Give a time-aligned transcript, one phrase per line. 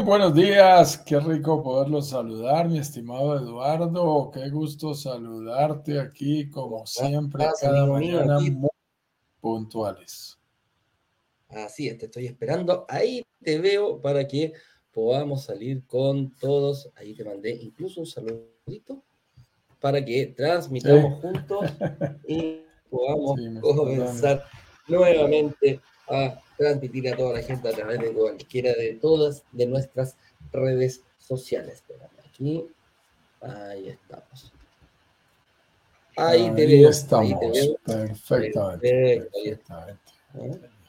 [0.00, 6.86] Muy buenos días, qué rico poderlos saludar, mi estimado Eduardo, qué gusto saludarte aquí como
[6.86, 8.70] siempre, cada mañana muy
[9.42, 10.38] puntuales.
[11.50, 14.54] Así es, te estoy esperando, ahí te veo para que
[14.90, 19.02] podamos salir con todos, ahí te mandé incluso un saludito
[19.80, 21.60] para que transmitamos juntos
[22.26, 24.44] y podamos comenzar
[24.90, 30.16] nuevamente a transmitir a toda la gente a través de cualquiera de todas de nuestras
[30.52, 31.82] redes sociales.
[32.26, 32.66] Aquí.
[33.40, 34.52] Ahí estamos.
[36.16, 36.90] Ahí, te veo.
[36.90, 37.32] Estamos.
[37.32, 37.76] Ahí te veo.
[37.84, 39.28] Perfectamente.
[39.32, 40.79] perfectamente.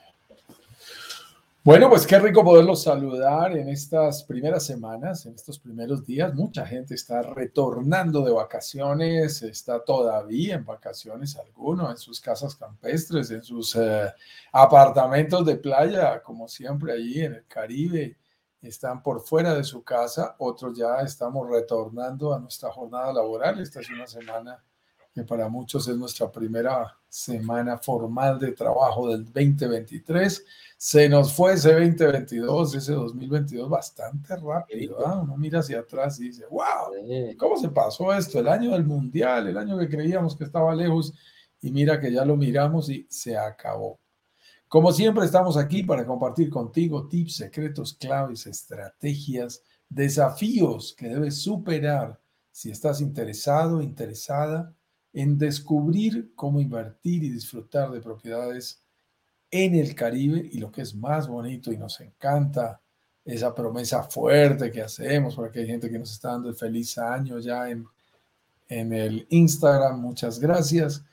[1.64, 6.34] Bueno, pues qué rico poderlos saludar en estas primeras semanas, en estos primeros días.
[6.34, 13.30] Mucha gente está retornando de vacaciones, está todavía en vacaciones alguno, en sus casas campestres,
[13.30, 14.12] en sus eh,
[14.52, 18.18] apartamentos de playa, como siempre allí en el Caribe.
[18.64, 23.60] Están por fuera de su casa, otros ya estamos retornando a nuestra jornada laboral.
[23.60, 24.64] Esta es una semana
[25.14, 30.46] que para muchos es nuestra primera semana formal de trabajo del 2023.
[30.78, 35.06] Se nos fue ese 2022, ese 2022 bastante rápido.
[35.06, 35.20] ¿ah?
[35.22, 36.94] Uno mira hacia atrás y dice, wow,
[37.38, 38.40] ¿cómo se pasó esto?
[38.40, 41.14] El año del mundial, el año que creíamos que estaba lejos
[41.60, 44.00] y mira que ya lo miramos y se acabó.
[44.70, 52.18] Como siempre estamos aquí para compartir contigo tips, secretos, claves, estrategias, desafíos que debes superar
[52.50, 54.74] si estás interesado, interesada
[55.14, 58.82] en descubrir cómo invertir y disfrutar de propiedades
[59.50, 62.80] en el Caribe y lo que es más bonito y nos encanta
[63.26, 67.40] esa promesa fuerte que hacemos, porque hay gente que nos está dando el feliz año
[67.40, 67.86] ya en,
[68.70, 71.04] en el Instagram, muchas gracias.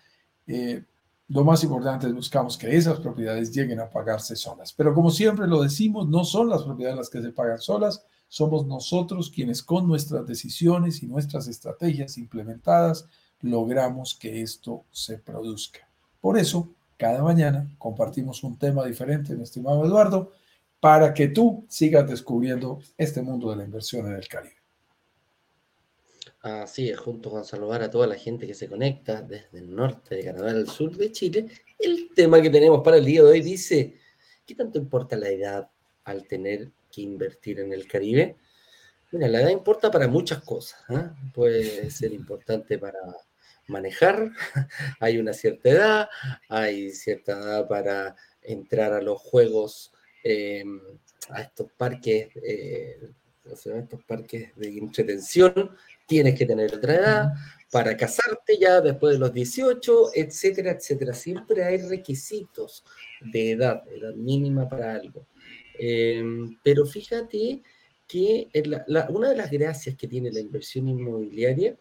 [0.47, 0.83] Eh,
[1.28, 4.73] lo más importante es buscamos que esas propiedades lleguen a pagarse solas.
[4.73, 8.67] Pero como siempre lo decimos, no son las propiedades las que se pagan solas, somos
[8.67, 13.06] nosotros quienes con nuestras decisiones y nuestras estrategias implementadas
[13.43, 15.88] logramos que esto se produzca.
[16.21, 20.32] Por eso, cada mañana compartimos un tema diferente, mi estimado Eduardo,
[20.81, 24.54] para que tú sigas descubriendo este mundo de la inversión en el Caribe.
[26.41, 30.15] Así es, junto con saludar a toda la gente que se conecta desde el norte
[30.15, 33.41] de Canadá al sur de Chile, el tema que tenemos para el día de hoy
[33.41, 33.97] dice,
[34.47, 35.69] ¿qué tanto importa la edad
[36.05, 38.37] al tener que invertir en el Caribe?
[39.10, 40.81] Mira, la edad importa para muchas cosas.
[40.91, 41.10] ¿eh?
[41.34, 42.99] Puede ser importante para
[43.69, 44.33] manejar,
[45.01, 46.09] hay una cierta edad,
[46.49, 49.93] hay cierta edad para entrar a los juegos,
[50.25, 50.81] em,
[51.31, 52.99] a estos parques, eh,
[53.45, 55.71] estos parques de entretención,
[56.06, 57.33] tienes que tener otra edad,
[57.71, 61.12] para casarte ya después de los 18, etcétera, etcétera.
[61.12, 62.85] Siempre hay requisitos
[63.21, 65.27] de edad, edad mínima para algo.
[65.79, 67.62] Em, pero fíjate
[68.06, 68.49] que
[69.11, 71.77] una de las gracias que tiene la inversión inmobiliaria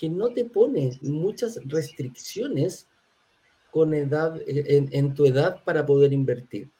[0.00, 2.88] que no te pone muchas restricciones
[3.70, 6.70] con edad, en, tu edad para poder invertir.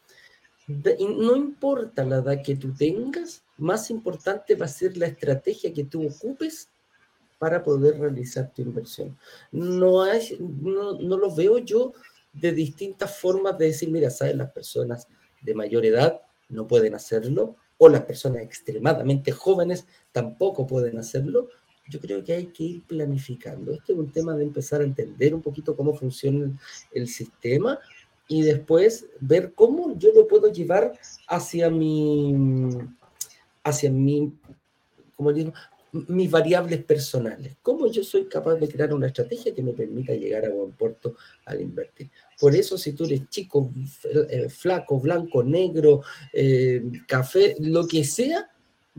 [0.67, 5.85] no importa la edad que tú tengas, más importante va a ser la estrategia que
[5.85, 6.71] tú ocupes
[7.39, 9.19] para poder realizar tu inversión.
[9.53, 11.93] No, hay, no, no lo veo yo
[12.33, 15.07] de distintas formas de decir, mira, sabes, las personas
[15.43, 21.49] de mayor edad no pueden hacerlo, o las personas extremadamente jóvenes tampoco pueden hacerlo,
[21.91, 23.73] yo creo que hay que ir planificando.
[23.73, 26.51] Este es un tema de empezar a entender un poquito cómo funciona
[26.93, 27.79] el, sistema
[28.29, 30.93] y después ver cómo yo lo puedo llevar
[31.27, 32.69] hacia mi,
[33.65, 34.33] hacia mi,
[35.17, 35.53] como digo,
[35.93, 37.57] mis variables personales.
[37.63, 41.17] Cómo yo soy capaz de crear una estrategia que me permita llegar a buen puerto
[41.45, 42.11] al invertir.
[42.39, 43.73] Por eso, si tú eres chico,
[44.31, 48.49] eh, flaco, blanco, negro, eh, café, lo que sea,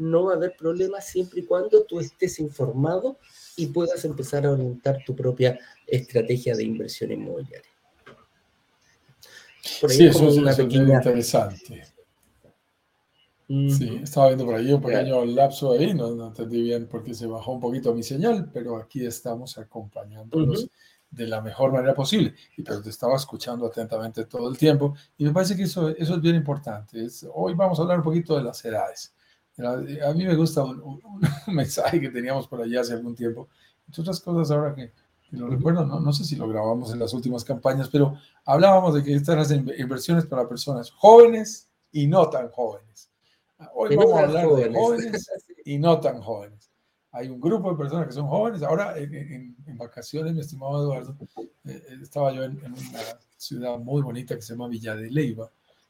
[0.01, 3.18] no va a haber problema siempre y cuando tú estés informado
[3.56, 7.69] y puedas empezar a orientar tu propia estrategia de inversión inmobiliaria.
[9.62, 10.95] sí, eso es una pequeña...
[10.95, 11.83] interesante.
[13.48, 17.51] Sí, estaba viendo por ahí un pequeño lapso ahí, no, entendí bien porque se bajó
[17.51, 20.69] un poquito mi señal, pero aquí estamos acompañándolos
[21.09, 22.33] de la mejor manera posible.
[22.56, 26.15] Y pero te estaba escuchando atentamente todo el tiempo y me parece que eso, eso
[26.15, 27.06] es bien importante.
[27.33, 29.13] hoy vamos a hablar un poquito de las edades.
[29.69, 31.02] A mí me gusta un,
[31.48, 33.48] mensaje que teníamos por allá hace algún tiempo.
[33.88, 34.92] Entre otras cosas, ahora que,
[35.31, 39.04] lo recuerdo, no, no, sé si lo grabamos en las últimas campañas, pero hablábamos de
[39.04, 43.10] que estas eran inversiones para personas jóvenes y no tan jóvenes.
[43.74, 45.30] Hoy vamos a hablar de jóvenes
[45.66, 46.69] y no tan jóvenes.
[47.14, 48.64] Hay un grupo de personas que son jóvenes.
[48.64, 53.02] Ahora, en, vacaciones, mi estimado Eduardo, eh, eh, estaba yo en, en, una
[53.38, 55.50] ciudad muy bonita que se llama Villa de Leyva.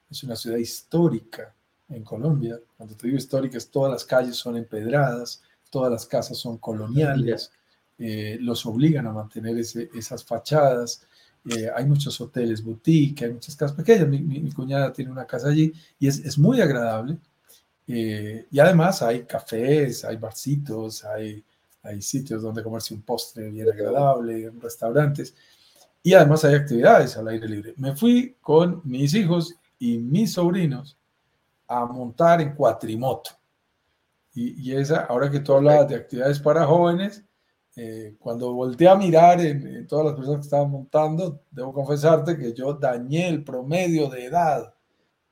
[0.09, 1.53] Es una ciudad histórica
[1.91, 2.59] en Colombia.
[2.77, 7.51] Cuando te digo históricas, todas las calles son empedradas, todas las casas son coloniales,
[7.97, 11.05] eh, los obligan a mantener esas fachadas.
[11.45, 14.07] Eh, hay muchos hoteles boutique, hay muchas casas pequeñas.
[14.07, 17.17] Mi, cuñada tiene una casa allí y es, es muy agradable.
[17.87, 21.43] Eh, y además hay cafés, hay barcitos, hay,
[21.83, 25.35] hay sitios donde comerse un postre bien agradable, restaurantes.
[26.03, 27.73] Y además hay actividades al aire libre.
[27.77, 30.97] Me fui con mis hijos y mis sobrinos
[31.71, 33.31] a montar en cuatrimoto.
[34.33, 37.23] Y, esa, ahora que tú hablabas de actividades para jóvenes,
[37.75, 42.53] eh, cuando volteé a mirar en, todas las personas que estaban montando, debo confesarte que
[42.53, 44.73] yo dañé el promedio de edad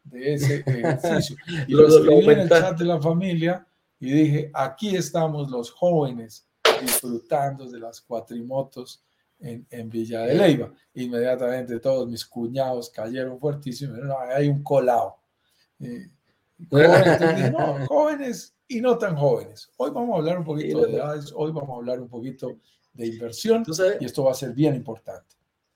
[0.03, 1.35] de ese ejercicio.
[1.67, 3.65] Y lo escribí en el chat de la familia
[3.99, 6.47] y dije, aquí estamos los jóvenes
[6.81, 9.03] disfrutando de las cuatrimotos
[9.39, 10.71] en, en Villa de Leyva.
[10.93, 13.97] Inmediatamente todos mis cuñados cayeron fuertísimos.
[13.99, 15.17] No, hay un colado.
[15.79, 16.09] Eh,
[17.87, 19.69] jóvenes, y no tan jóvenes.
[19.77, 22.59] Hoy vamos a hablar un poquito de edades, hoy vamos a hablar un poquito
[22.93, 23.63] de inversión
[23.99, 25.35] y esto va a ser bien importante.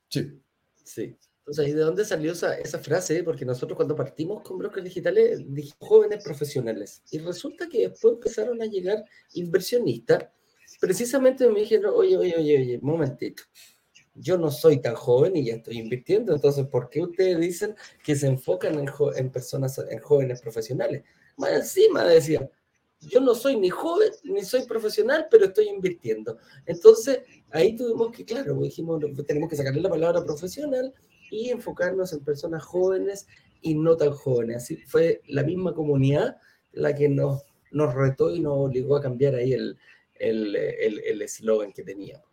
[0.09, 0.39] Sí.
[0.83, 1.18] Sí.
[1.39, 3.24] Entonces, ¿y de dónde salió esa, esa frase?
[3.24, 8.62] Porque nosotros cuando partimos con brokers digitales dijimos jóvenes profesionales y resulta que después empezaron
[8.62, 9.03] a llegar
[9.33, 10.25] inversionistas.
[10.80, 13.44] Precisamente me dijeron, oye, oye, oye, oye, momentito
[14.15, 18.15] yo no soy tan joven y ya estoy invirtiendo, entonces, ¿por qué ustedes dicen que
[18.15, 18.77] se enfocan
[19.15, 21.04] en, personas, en jóvenes profesionales?
[21.38, 22.50] Más encima decía,
[23.00, 26.38] yo no soy ni joven ni soy profesional, pero estoy invirtiendo.
[26.65, 27.21] Entonces,
[27.51, 30.94] ahí tuvimos que, claro, dijimos, tenemos que sacarle la palabra profesional
[31.31, 33.27] y enfocarnos en personas jóvenes
[33.62, 34.57] y no tan jóvenes.
[34.57, 36.38] Así fue la misma comunidad
[36.71, 39.77] la que nos, nos retó y nos obligó a cambiar ahí el
[40.19, 42.27] eslogan el, el, que teníamos.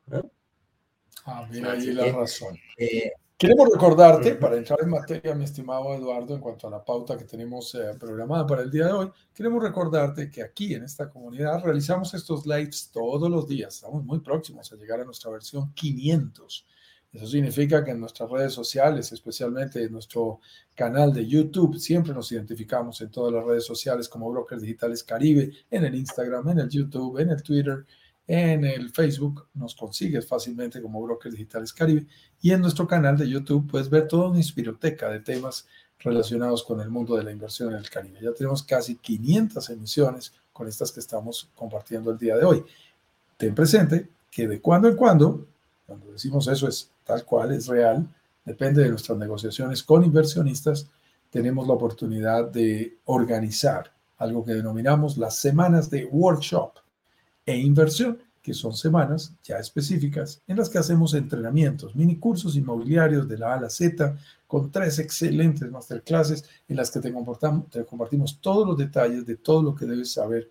[1.26, 2.58] Ah, mira, ahí la razón.
[2.76, 7.16] Eh, Queremos recordarte, para entrar en materia, mi estimado Eduardo, en cuanto a la pauta
[7.16, 11.08] que tenemos eh, programada para el día de hoy, queremos recordarte que aquí en esta
[11.08, 13.76] comunidad realizamos estos lives todos los días.
[13.76, 16.66] Estamos muy próximos a llegar a nuestra versión 500.
[17.14, 20.40] Eso significa que en nuestras redes sociales, especialmente en nuestro
[20.74, 25.50] canal de YouTube, siempre nos identificamos en todas las redes sociales como Brokers Digitales Caribe,
[25.70, 27.86] en el Instagram, en el YouTube, en el Twitter,
[28.32, 32.06] en el Facebook nos consigues fácilmente como Brokers Digitales Caribe
[32.40, 35.66] y en nuestro canal de YouTube puedes ver toda una inspiroteca de temas
[35.98, 38.20] relacionados con el mundo de la inversión en el Caribe.
[38.22, 42.64] Ya tenemos casi 500 emisiones con estas que estamos compartiendo el día de hoy.
[43.36, 45.48] Ten presente que de cuando en cuando,
[45.84, 48.06] cuando decimos eso es tal cual, es real,
[48.44, 50.86] depende de nuestras negociaciones con inversionistas,
[51.30, 56.74] tenemos la oportunidad de organizar algo que denominamos las semanas de workshop
[57.44, 63.28] e inversión, que son semanas ya específicas en las que hacemos entrenamientos, mini cursos inmobiliarios
[63.28, 64.16] de la A a la Z,
[64.46, 67.12] con tres excelentes masterclasses en las que te,
[67.70, 70.50] te compartimos todos los detalles de todo lo que debes saber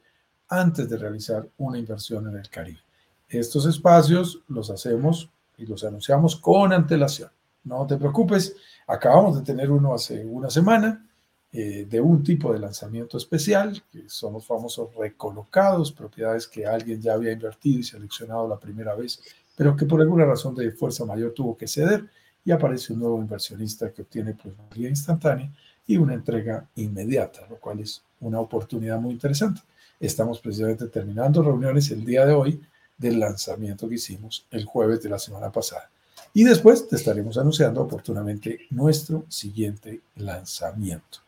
[0.50, 2.80] antes de realizar una inversión en el Caribe.
[3.28, 7.30] Estos espacios los hacemos y los anunciamos con antelación.
[7.64, 8.56] No te preocupes,
[8.88, 11.09] acabamos de tener uno hace una semana
[11.52, 17.02] eh, de un tipo de lanzamiento especial, que son los famosos recolocados, propiedades que alguien
[17.02, 19.20] ya había invertido y seleccionado la primera vez,
[19.56, 22.06] pero que por alguna razón de fuerza mayor tuvo que ceder
[22.46, 25.52] y aparece un nuevo inversionista que obtiene pues, una guía instantánea
[25.88, 29.62] y una entrega inmediata, lo cual es una oportunidad muy interesante.
[30.00, 32.62] Estamos precisamente terminando reuniones el día de hoy
[32.96, 35.90] del lanzamiento que hicimos el jueves de la semana pasada.
[36.32, 41.20] Y después te estaremos anunciando oportunamente nuestro siguiente lanzamiento.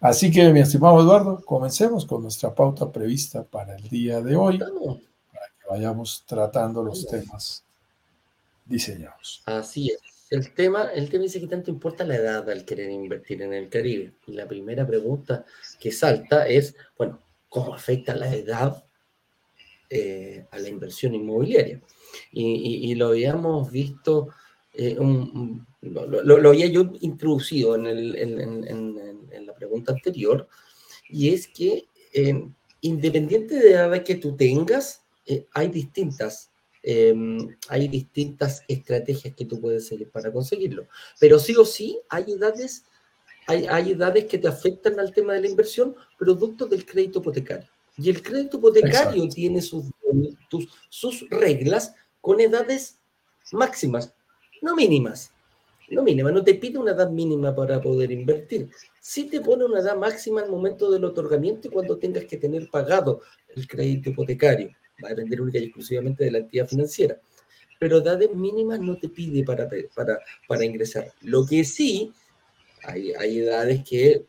[0.00, 4.58] Así que, mi estimado Eduardo, comencemos con nuestra pauta prevista para el día de hoy,
[4.58, 7.62] para que vayamos tratando los temas
[8.64, 9.42] diseñados.
[9.44, 10.00] Así es.
[10.30, 13.68] El tema, el tema dice que tanto importa la edad al querer invertir en el
[13.68, 14.14] Caribe.
[14.26, 15.44] Y la primera pregunta
[15.78, 18.82] que salta es, bueno, ¿cómo afecta la edad
[19.90, 21.80] eh, a la inversión inmobiliaria?
[22.32, 24.28] Y, lo habíamos visto,
[24.72, 24.96] eh,
[25.82, 29.09] lo, había yo introducido en, el, en la
[29.60, 30.48] pregunta anterior,
[31.08, 32.48] y es que eh,
[32.80, 36.50] independiente de la edad que tú tengas, eh, hay distintas
[36.82, 40.86] em, hay distintas estrategias que tú puedes seguir para conseguirlo.
[41.18, 42.84] Pero sí o sí, hay edades,
[43.46, 47.68] hay, hay edades que te afectan al tema de la inversión, producto del crédito hipotecario.
[47.98, 49.84] Y el crédito hipotecario tiene sus,
[50.88, 52.98] sus reglas con edades
[53.52, 54.14] máximas,
[54.62, 55.29] no mínimas
[55.90, 58.70] no mínima, no te pide una edad mínima para poder invertir.
[59.00, 62.68] Sí te pone una edad máxima al momento del otorgamiento y cuando tengas que tener
[62.70, 63.20] pagado
[63.54, 64.70] el crédito hipotecario.
[65.02, 67.20] Va a depender única y exclusivamente de la entidad financiera.
[67.78, 71.12] Pero edades mínimas no te pide para, para, para ingresar.
[71.22, 72.12] Lo que sí,
[72.84, 74.26] hay, hay edades que eh,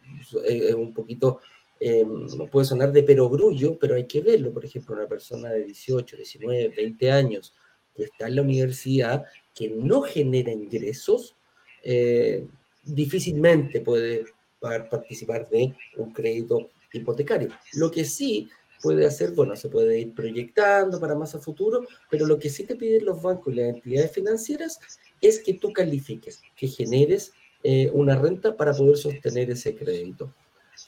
[0.69, 1.41] es un poquito
[1.83, 2.05] eh,
[2.51, 4.53] puede sonar de perogrullo, pero hay que verlo.
[4.53, 7.55] Por ejemplo, una persona de 18, 19, 20 años
[7.95, 11.35] que está en la universidad, que no genera ingresos,
[11.83, 12.47] eh,
[12.83, 14.25] difícilmente puede
[14.59, 17.49] participar de un crédito hipotecario.
[17.73, 18.49] Lo que sí
[18.81, 22.65] puede hacer, bueno, se puede ir proyectando para más a futuro, pero lo que sí
[22.65, 24.79] te piden los bancos y las entidades financieras
[25.21, 27.33] es que tú califiques, que generes
[27.63, 30.33] eh, una renta para poder sostener ese crédito.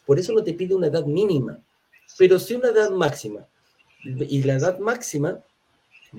[0.05, 1.59] Por eso no te pide una edad mínima,
[2.17, 3.47] pero sí una edad máxima.
[4.03, 5.39] Y la edad máxima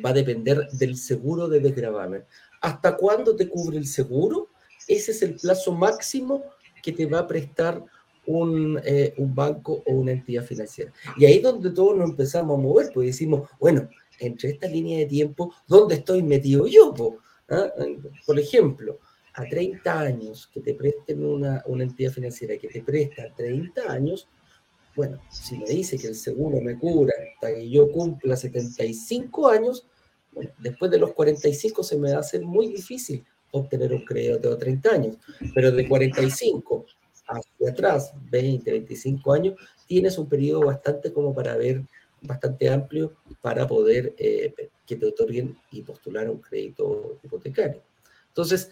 [0.04, 2.24] va a depender del seguro de desgravamen.
[2.60, 4.48] ¿Hasta cuándo te cubre el seguro?
[4.88, 6.44] Ese es el plazo máximo
[6.82, 7.82] que te va a prestar
[8.26, 10.92] un, eh, un, banco o una entidad financiera.
[11.16, 13.88] Y ahí es donde todos nos empezamos a mover, pues decimos, bueno,
[14.18, 16.94] entre esta línea de tiempo, ¿dónde estoy metido yo?
[17.48, 17.70] ¿Ah?
[18.26, 18.98] Por ejemplo,
[19.34, 24.28] a 30 años que te presten una, una entidad financiera que te presta 30 años,
[24.94, 29.86] bueno, si me dice que el seguro me cura hasta que yo cumpla 75 años,
[30.58, 33.24] después de los 45 se me va a hacer muy difícil
[33.58, 35.16] obtener un crédito de 30 años,
[35.54, 36.86] pero de 45
[37.26, 39.54] hacia atrás, 20, 25 años,
[39.86, 41.82] tienes un periodo bastante como para ver,
[42.20, 44.54] bastante amplio para poder eh,
[44.86, 47.82] que te otorguen y postular un crédito hipotecario.
[48.28, 48.70] Entonces,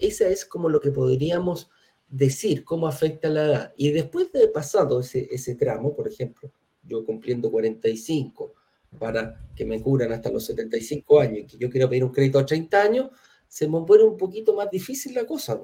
[0.00, 1.70] esa es como lo que podríamos
[2.08, 3.74] decir, cómo afecta la edad.
[3.76, 6.50] Y después de pasado ese, ese tramo, por ejemplo,
[6.82, 8.54] yo cumpliendo 45
[8.98, 12.38] para que me curan hasta los 75 años y que yo quiero pedir un crédito
[12.38, 13.10] a 30 años,
[13.48, 15.58] se me pone un poquito más difícil la cosa.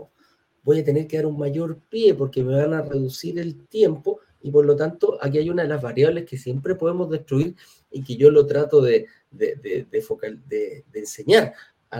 [0.63, 4.21] Voy a tener que dar un mayor pie porque me van a reducir el tiempo
[4.41, 7.55] y por lo tanto aquí hay una de las variables que siempre podemos destruir
[7.91, 11.53] y que yo lo trato de, de, de, focal, de enseñar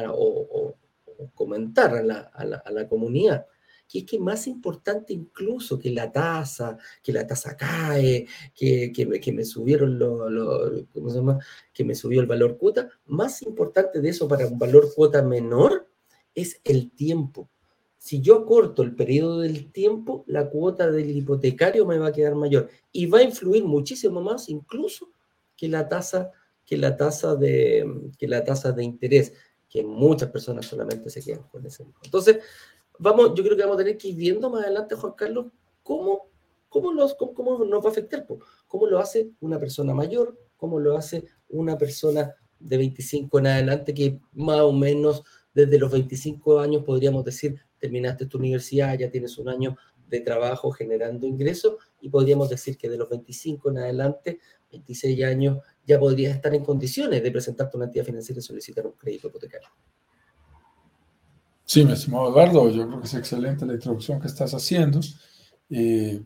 [0.09, 0.75] o,
[1.35, 3.47] comentar a la, a la, a la comunidad
[3.89, 9.21] que es que más importante incluso que la tasa, que la tasa cae, que, que,
[9.21, 11.39] que me subieron lo, lo, ¿cómo se llama?
[11.73, 15.89] que me subió el valor cuota, más importante de eso para un valor cuota menor
[16.35, 17.49] es el tiempo.
[17.99, 22.35] Si yo corto el periodo del tiempo, la cuota del hipotecario me va a quedar
[22.35, 25.11] mayor y va a influir muchísimo más incluso
[25.57, 26.31] que la tasa
[26.67, 29.33] que la tasa de que la tasa de interés
[29.69, 31.85] que muchas personas solamente se quedan con ese.
[32.05, 32.39] Entonces,
[32.99, 35.47] vamos, yo creo que vamos a tener que ir viendo más adelante, Juan Carlos,
[35.83, 36.29] cómo,
[36.69, 38.27] cómo, los, cómo, nos va a afectar,
[38.67, 43.95] cómo lo hace una persona mayor, cómo lo hace una persona de 25 en adelante,
[43.95, 45.23] que más o menos
[45.53, 49.77] desde los 25 años podríamos decir, terminaste tu universidad, ya tienes un año
[50.09, 55.59] de trabajo generando ingresos y podríamos decir que de los 25 en adelante, 26 años,
[55.87, 59.69] ya podrías estar en condiciones de presentarte una entidad financiera y solicitar un crédito hipotecario.
[61.65, 65.01] Sí, mi estimado Eduardo, yo creo que es excelente la introducción que estás haciendo.
[65.71, 66.23] Eh,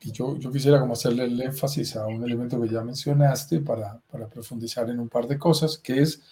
[0.00, 4.00] y yo, yo, quisiera como hacerle el énfasis a un elemento que ya mencionaste para,
[4.10, 6.22] para profundizar en un par de cosas, que es,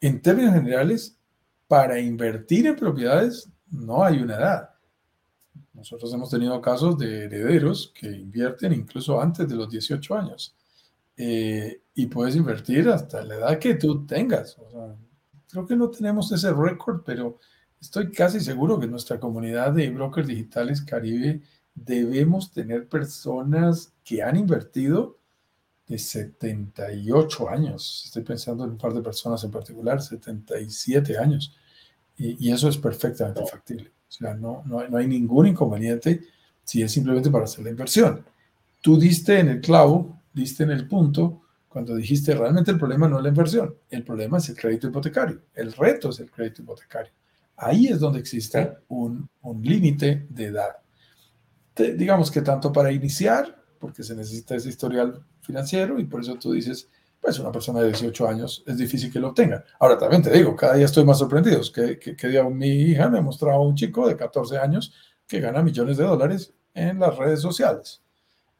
[0.00, 1.16] en términos generales,
[1.66, 4.70] para invertir en propiedades no hay una edad.
[5.72, 10.54] Nosotros hemos tenido casos de herederos que invierten incluso antes de los 18 años.
[11.16, 14.58] Eh, y puedes invertir hasta la edad que tú tengas.
[14.58, 14.94] O sea,
[15.50, 17.38] creo que no tenemos ese récord, pero
[17.82, 21.42] estoy casi seguro que en nuestra comunidad de brokers digitales Caribe
[21.74, 25.18] debemos tener personas que han invertido
[25.86, 28.04] de 78 años.
[28.06, 31.54] Estoy pensando en un par de personas en particular, 77 años.
[32.16, 33.92] Y, y eso es perfectamente factible.
[34.08, 36.22] O sea, no, no, no hay ningún inconveniente
[36.62, 38.24] si es simplemente para hacer la inversión.
[38.80, 43.16] Tú diste en el clavo diste en el punto cuando dijiste realmente el problema no
[43.16, 47.12] es la inversión, el problema es el crédito hipotecario, el reto es el crédito hipotecario.
[47.56, 50.76] Ahí es donde existe un, un límite de edad.
[51.76, 56.52] digamos que tanto para iniciar, porque se necesita ese historial financiero y por eso tú
[56.52, 56.88] dices,
[57.20, 59.64] pues una persona de 18 años es difícil que lo obtenga.
[59.78, 61.60] Ahora también te digo, cada día estoy más sorprendido.
[61.72, 64.92] Que, que, que día mi hija me mostraba un chico de 14 años
[65.26, 68.02] que gana millones de dólares en las redes sociales.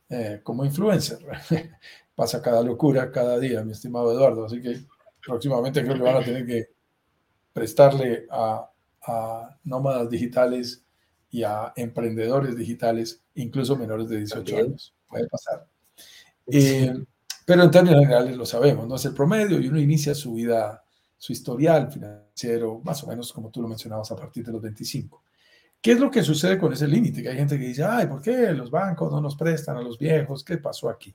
[0.09, 1.19] Eh, como influencer.
[2.15, 4.45] Pasa cada locura cada día, mi estimado Eduardo.
[4.45, 4.81] Así que
[5.25, 6.69] próximamente creo que van a tener que
[7.53, 8.71] prestarle a,
[9.65, 10.85] nómadas digitales
[11.31, 14.95] y a emprendedores digitales, incluso menores de 18 años.
[15.09, 15.67] Puede pasar.
[16.47, 16.93] Eh,
[17.45, 20.85] pero en términos generales lo sabemos, no es el promedio y uno inicia su vida,
[21.17, 25.25] su historial financiero, más o menos como tú lo mencionabas, a partir de los 25.
[25.81, 27.23] ¿Qué es lo que sucede con ese límite?
[27.23, 29.99] Que hay gente que dice, ay, ¿por qué los bancos no nos prestan a los
[29.99, 30.45] viejos?
[30.45, 31.15] ¿Qué pasó aquí?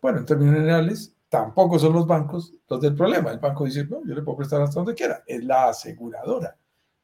[0.00, 3.30] Bueno, en términos generales, tampoco son los bancos los del problema.
[3.30, 5.22] El banco dice, no, yo le puedo prestar hasta donde quiera.
[5.26, 6.56] Es la aseguradora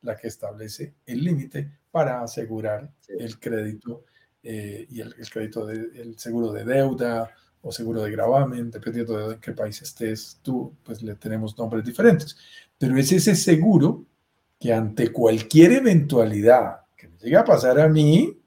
[0.03, 4.05] la que establece el límite para asegurar el crédito
[4.43, 7.31] eh, y el, crédito del seguro de deuda
[7.63, 11.85] o seguro de gravamen, dependiendo de en qué país estés tú, pues le tenemos nombres
[11.85, 12.37] diferentes.
[12.79, 14.07] Pero es ese seguro
[14.59, 18.39] que ante cualquier eventualidad que me llegue a pasar a mí,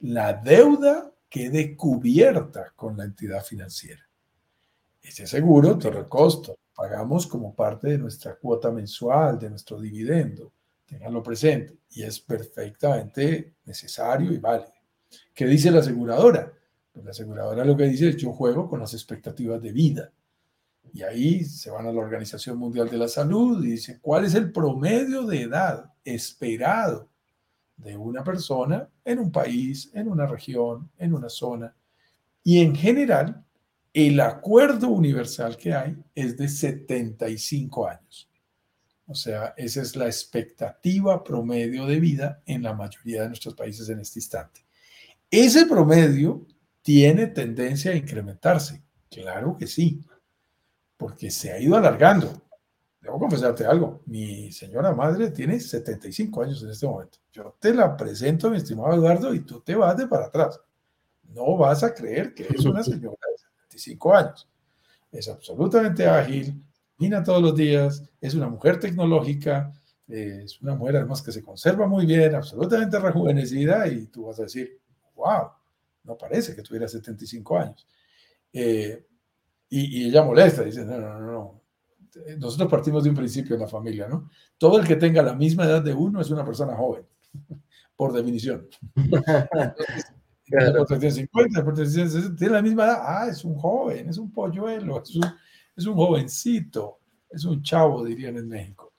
[0.00, 4.02] la deuda quede cubierta con la entidad financiera.
[5.02, 10.52] Ese seguro tiene costo, pagamos como parte de nuestra cuota mensual, de nuestro dividendo.
[10.90, 14.72] Ténganlo presente y es perfectamente necesario y válido.
[15.32, 16.52] ¿Qué dice la aseguradora?
[16.92, 20.12] Pues la aseguradora lo que dice es yo juego con las expectativas de vida.
[20.92, 24.34] Y ahí se van a la Organización Mundial de la Salud y dice, ¿cuál es
[24.34, 27.08] el promedio de edad esperado
[27.76, 31.72] de una persona en un país, en una región, en una zona?
[32.42, 33.44] Y en general,
[33.94, 38.29] el acuerdo universal que hay es de 75 años.
[39.10, 43.88] O sea, esa es la expectativa promedio de vida en la mayoría de nuestros países
[43.88, 44.64] en este instante.
[45.28, 46.46] Ese promedio
[46.80, 48.84] tiene tendencia a incrementarse.
[49.10, 50.00] Claro que sí,
[50.96, 52.40] porque se ha ido alargando.
[53.00, 57.18] Debo confesarte algo, mi señora madre tiene 75 años en este momento.
[57.32, 60.60] Yo te la presento, mi estimado Eduardo, y tú te vas de para atrás.
[61.24, 63.16] No vas a creer que es una señora
[64.14, 64.48] años.
[65.10, 66.62] Es absolutamente ágil,
[67.00, 69.72] camina todos los días, es una mujer tecnológica,
[70.06, 74.42] es una mujer además que se conserva muy bien, absolutamente rejuvenecida y tú vas a
[74.42, 74.78] decir,
[75.14, 75.48] wow,
[76.04, 77.86] no parece que tuviera 75 años.
[78.52, 79.06] Eh,
[79.70, 81.60] y, ella molesta, dice, no, no, no, no.
[82.38, 84.28] Nosotros partimos de un principio en la familia, ¿no?
[84.58, 87.06] Todo el que tenga la misma edad de uno es una persona joven,
[87.96, 88.68] por definición.
[90.50, 90.84] Claro.
[90.84, 91.64] tiene 50,
[92.36, 93.02] tiene la misma edad.
[93.02, 95.22] Ah, es un joven, es un polluelo, es un,
[95.80, 98.92] es un jovencito, es un chavo, dirían en México.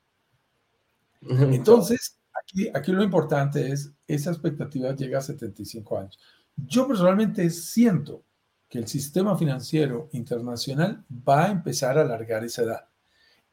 [1.22, 6.20] Entonces, aquí, aquí lo importante es, esa expectativa llega a 75 años.
[6.56, 8.24] Yo personalmente siento
[8.67, 12.88] que el sistema financiero internacional va a empezar a alargar esa edad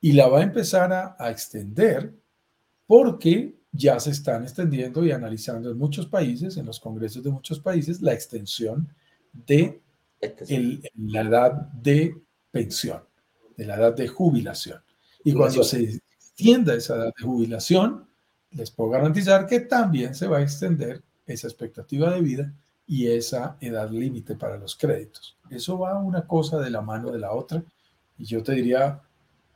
[0.00, 2.14] y la va a empezar a, a extender
[2.86, 7.60] porque ya se están extendiendo y analizando en muchos países, en los congresos de muchos
[7.60, 8.88] países, la extensión
[9.32, 9.80] de
[10.96, 12.16] la edad de
[12.50, 13.02] pensión,
[13.58, 14.80] de la edad de jubilación.
[15.22, 18.06] Y cuando se extienda esa edad de jubilación,
[18.52, 22.52] les puedo garantizar que también se va a extender esa expectativa de vida
[22.86, 25.36] y esa edad límite para los créditos.
[25.50, 27.62] Eso va una cosa de la mano de la otra.
[28.16, 28.98] Y yo te diría,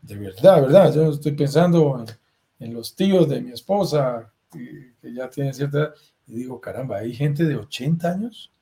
[0.02, 2.22] de verdad, verdad, yo estoy pensando en
[2.62, 5.94] en los tíos de mi esposa, que, ya tienen cierta edad,
[6.28, 8.52] y digo, caramba, hay gente de 80 años.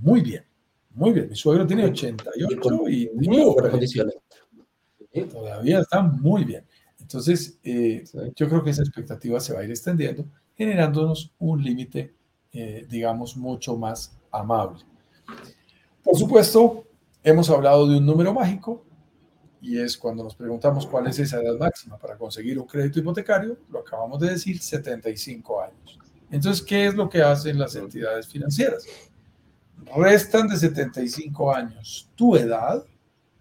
[0.00, 0.44] Muy bien,
[0.90, 1.28] muy bien.
[1.28, 3.28] Mi suegro tiene 88 y, y
[5.22, 6.64] todavía está muy bien.
[7.00, 12.14] Entonces, eh, yo creo que esa expectativa se va a ir extendiendo, generándonos un límite,
[12.52, 14.84] eh, digamos, mucho más amable.
[16.02, 16.84] Por supuesto,
[17.22, 18.84] hemos hablado de un número mágico,
[19.60, 23.56] y es cuando nos preguntamos cuál es esa edad máxima para conseguir un crédito hipotecario,
[23.70, 25.98] lo acabamos de decir, 75 años.
[26.30, 28.86] Entonces, ¿qué es lo que hacen las entidades financieras?
[29.96, 32.84] Restan de 75 años tu edad,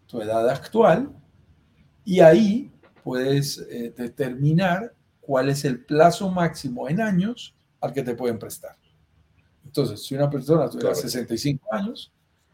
[0.05, 1.09] tu edad actual,
[2.05, 2.71] y ahí
[3.03, 8.77] puedes eh, determinar cuál es el plazo máximo en años al que te pueden prestar.
[9.65, 12.11] Entonces, si una persona tuviera 65 años,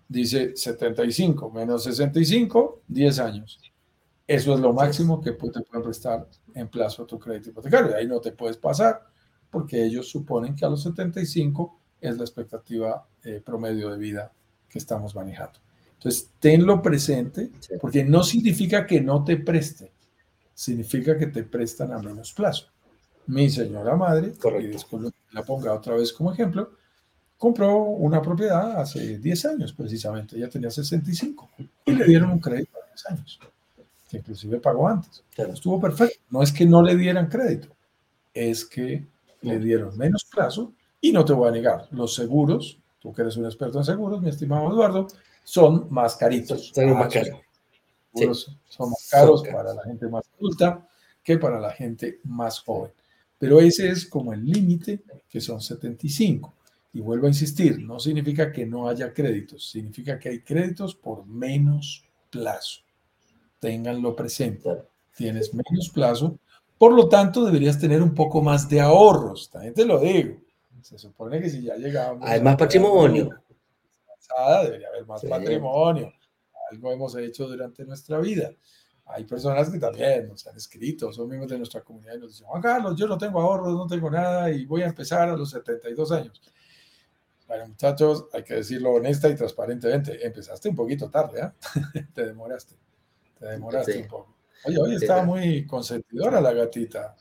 [0.07, 3.59] dice 75 menos 65, 10 años.
[4.27, 7.95] Eso es lo máximo que te pueden prestar en plazo a tu crédito hipotecario.
[7.95, 9.01] Ahí no te puedes pasar
[9.49, 14.31] porque ellos suponen que a los 75 es la expectativa eh, promedio de vida
[14.69, 15.59] que estamos manejando.
[15.99, 19.91] Entonces, tenlo presente porque no significa que no te preste,
[20.53, 22.67] significa que te prestan a menos plazo.
[23.27, 24.31] Mi señora madre,
[24.61, 26.71] y después la ponga otra vez como ejemplo,
[27.37, 31.49] compró una propiedad hace 10 años precisamente, ella tenía 65
[31.85, 33.39] y le dieron un crédito a 10 años,
[34.09, 35.21] que inclusive pagó antes.
[35.35, 36.17] Estuvo perfecto.
[36.29, 37.75] No es que no le dieran crédito,
[38.33, 39.05] es que
[39.41, 43.35] le dieron menos plazo y no te voy a negar, los seguros, tú que eres
[43.35, 45.07] un experto en seguros, mi estimado Eduardo,
[45.49, 46.71] son más caritos.
[46.75, 48.55] Son más caros.
[48.67, 50.87] Son más caros para la gente más adulta
[51.23, 52.91] que para la gente más joven.
[53.39, 56.53] Pero ese es como el límite, que son 75.
[56.93, 61.25] Y vuelvo a insistir, no significa que no haya créditos, significa que hay créditos por
[61.25, 62.81] menos plazo.
[63.59, 64.69] Ténganlo presente.
[65.15, 66.37] Tienes menos plazo,
[66.77, 69.49] por lo tanto deberías tener un poco más de ahorros.
[69.49, 70.35] También te lo digo.
[70.81, 72.27] Se supone que si ya llegamos...
[72.27, 73.29] Hay más patrimonio.
[74.63, 76.11] Debería haber más patrimonio.
[76.71, 78.51] Algo hemos hecho durante nuestra vida.
[79.05, 82.45] Hay personas que también nos han escrito, son miembros de nuestra comunidad y nos dicen,
[82.45, 85.49] Juan Carlos, yo no tengo ahorros, no tengo nada y voy a empezar a los
[85.49, 86.39] 72 años
[87.47, 90.23] Bueno, muchachos, hay que decirlo honesta y transparentemente.
[90.23, 91.51] Empezaste un poquito tarde, ¿eh?
[92.13, 92.75] te demoraste.
[93.39, 94.35] Te demoraste un poco.
[94.65, 97.15] Oye, hoy estaba muy consentidora la gatita.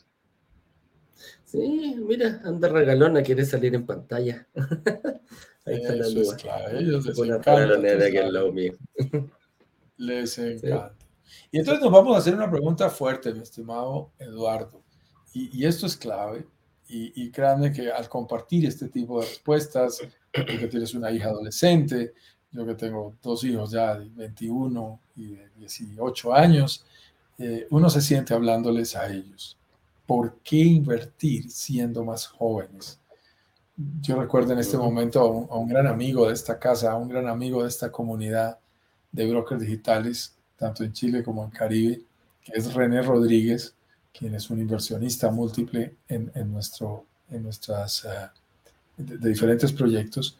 [1.45, 4.47] Sí, mira, anda regalona, quiere salir en pantalla.
[5.69, 6.37] Ahí está la luz.
[6.73, 7.67] ellos les encanta.
[9.97, 10.95] Les encanta.
[11.51, 14.83] Y entonces nos vamos a hacer una pregunta fuerte, mi estimado Eduardo.
[15.35, 16.47] Y, esto es clave.
[16.89, 20.01] Y, y créanme que al compartir este tipo de respuestas,
[20.33, 22.15] que tienes una hija adolescente,
[22.51, 26.85] yo que tengo dos hijos ya de 21 y de 18 años,
[27.39, 29.57] eh, uno se siente hablándoles a ellos.
[30.07, 32.99] ¿Por qué invertir siendo más jóvenes?
[34.01, 37.29] Yo recuerdo en este momento a un, gran amigo de esta casa, a un gran
[37.29, 38.59] amigo de esta comunidad
[39.13, 42.03] de brokers digitales, tanto en Chile como en Caribe,
[42.43, 43.77] que es René Rodríguez,
[44.13, 48.29] quien es un inversionista múltiple en, nuestro, en nuestras, eh,
[48.97, 50.37] de, diferentes proyectos.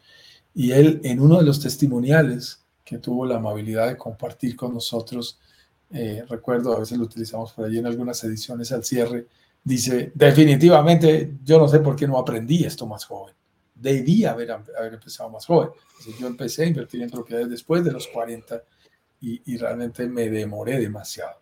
[0.53, 5.39] Y él, en uno de los testimoniales que tuvo la amabilidad de compartir con nosotros,
[5.91, 9.27] eh, recuerdo, a veces lo utilizamos por allí en algunas ediciones al cierre,
[9.63, 13.35] dice, definitivamente yo no sé por qué no aprendí esto más joven.
[13.75, 15.69] Debía haber, haber empezado más joven.
[16.19, 18.61] yo empecé a invertir en propiedades después de los 40
[19.21, 21.41] y, realmente me demoré demasiado.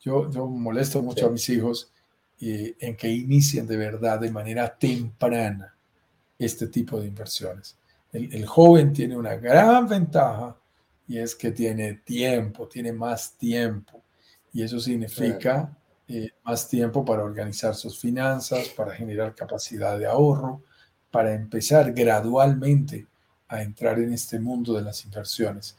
[0.00, 1.92] Yo, yo molesto mucho a mis hijos
[2.40, 5.76] eh, en que inicien de verdad, de manera temprana,
[6.38, 7.76] este tipo de inversiones.
[8.12, 10.56] El, el, joven tiene una gran ventaja
[11.06, 14.02] y es que tiene tiempo, tiene más tiempo.
[14.52, 15.76] Y eso significa
[16.08, 20.62] eh, más tiempo para organizar sus finanzas, para generar capacidad de ahorro,
[21.10, 23.06] para empezar gradualmente
[23.48, 25.76] a entrar en este mundo de las inversiones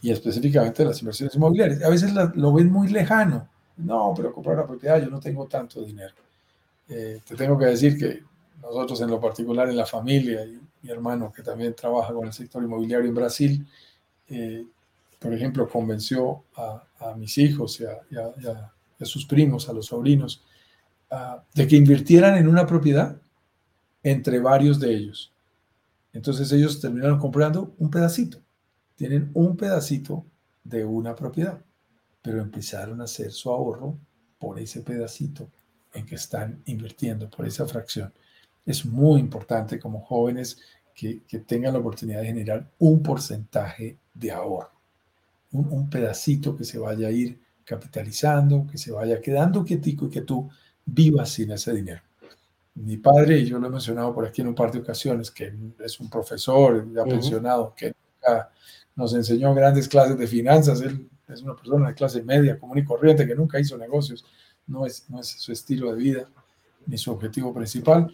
[0.00, 1.82] y específicamente de las inversiones inmobiliarias.
[1.82, 3.48] A veces lo ven muy lejano.
[3.76, 6.14] No, pero comprar una propiedad, yo no tengo tanto dinero.
[6.88, 8.22] Eh, te tengo que decir que
[8.60, 12.32] nosotros en lo particular en la familia y mi hermano que también trabaja con el
[12.32, 13.66] sector inmobiliario en Brasil,
[14.28, 14.64] eh,
[15.18, 16.84] por ejemplo, convenció a,
[17.16, 18.72] mis hijos y a, a
[19.06, 20.44] sus primos, a los sobrinos,
[21.10, 23.16] ah, de que invirtieran en una propiedad
[24.02, 25.32] entre varios de ellos.
[26.12, 28.38] Entonces ellos terminaron comprando un pedacito.
[28.96, 30.26] Tienen un pedacito
[30.62, 31.60] de una propiedad,
[32.20, 33.98] pero empezaron a hacer su ahorro
[34.38, 35.48] por ese pedacito
[35.94, 38.12] en que están invirtiendo, por esa fracción.
[38.64, 40.58] Es muy importante como jóvenes
[40.94, 44.70] que, tengan la oportunidad de generar un porcentaje de ahorro,
[45.52, 50.10] un, un pedacito que se vaya a ir capitalizando, que se vaya quedando quietico y
[50.10, 50.48] que tú
[50.84, 52.02] vivas sin ese dinero.
[52.74, 55.52] Mi padre, y yo lo he mencionado por aquí en un par de ocasiones, que
[55.80, 58.50] es un profesor ya pensionado, que nunca
[58.96, 62.84] nos enseñó grandes clases de finanzas, él es una persona de clase media, común y
[62.84, 64.24] corriente, que nunca hizo negocios,
[64.66, 66.28] no es, no es su estilo de vida
[66.86, 68.12] ni su objetivo principal.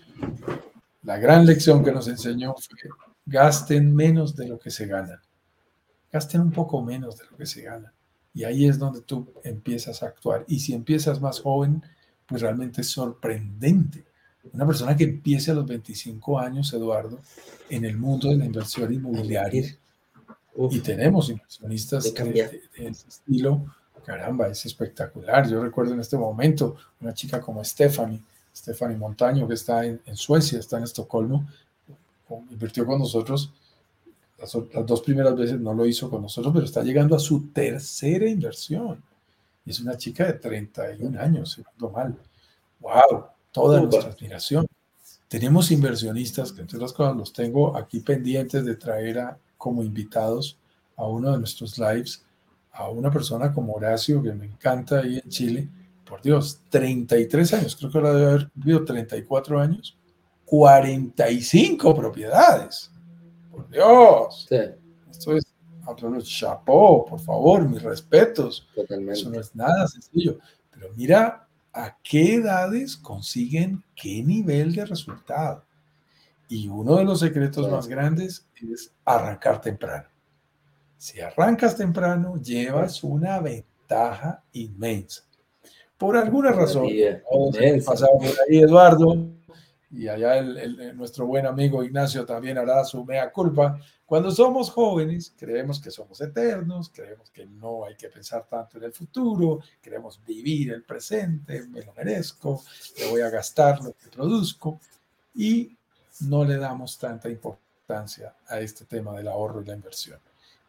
[1.02, 2.88] La gran lección que nos enseñó fue que
[3.24, 5.22] gasten menos de lo que se gana.
[6.12, 7.92] Gasten un poco menos de lo que se gana.
[8.34, 10.44] Y ahí es donde tú empiezas a actuar.
[10.48, 11.82] Y si empiezas más joven,
[12.26, 14.04] pues realmente es sorprendente.
[14.52, 17.18] Una persona que empiece a los 25 años, Eduardo,
[17.68, 19.76] en el mundo de la inversión inmobiliaria,
[20.70, 23.64] y tenemos inversionistas de, ese estilo,
[24.04, 25.48] caramba, es espectacular.
[25.48, 28.20] Yo recuerdo en este momento una chica como Stephanie,
[28.54, 31.46] Stephanie Montaño, que está en, en Suecia, está en Estocolmo,
[32.50, 33.52] invirtió con nosotros
[34.38, 38.28] las, dos primeras veces no lo hizo con nosotros, pero está llegando a su tercera
[38.28, 39.02] inversión.
[39.64, 42.16] Y es una chica de 31 años, si no mal.
[42.80, 43.26] ¡Wow!
[43.50, 44.66] Toda nuestra admiración.
[45.26, 50.56] Tenemos inversionistas, que entre las cosas los tengo aquí pendientes de traer a, como invitados
[50.96, 52.24] a uno de nuestros lives,
[52.72, 55.68] a una persona como Horacio, que me encanta ahí en Chile.
[56.04, 59.96] Por Dios, 33 años, creo que ahora debe haber vivido 34 años,
[60.46, 62.90] 45 propiedades.
[63.70, 64.48] Dios.
[65.10, 65.46] Esto es
[65.86, 68.68] absoluto chapó, por favor, mis respetos.
[68.76, 70.38] Eso no es nada sencillo.
[70.70, 75.64] Pero mira a qué edades consiguen qué nivel de resultado.
[76.48, 80.08] Y uno de los secretos más grandes es arrancar temprano.
[80.96, 85.22] Si arrancas temprano, llevas una ventaja inmensa.
[85.96, 86.88] Por alguna razón,
[87.84, 89.28] pasado por ahí, Eduardo,
[89.90, 90.42] y allá
[90.94, 93.80] nuestro buen amigo Ignacio también hará su mea culpa.
[94.04, 98.84] Cuando somos jóvenes, creemos que somos eternos, creemos que no hay que pensar tanto en
[98.84, 102.62] el futuro, queremos vivir el presente, me lo merezco,
[102.98, 104.80] le voy a gastar lo que produzco
[105.34, 105.76] y
[106.20, 110.18] no le damos tanta importancia a este tema del ahorro y la inversión.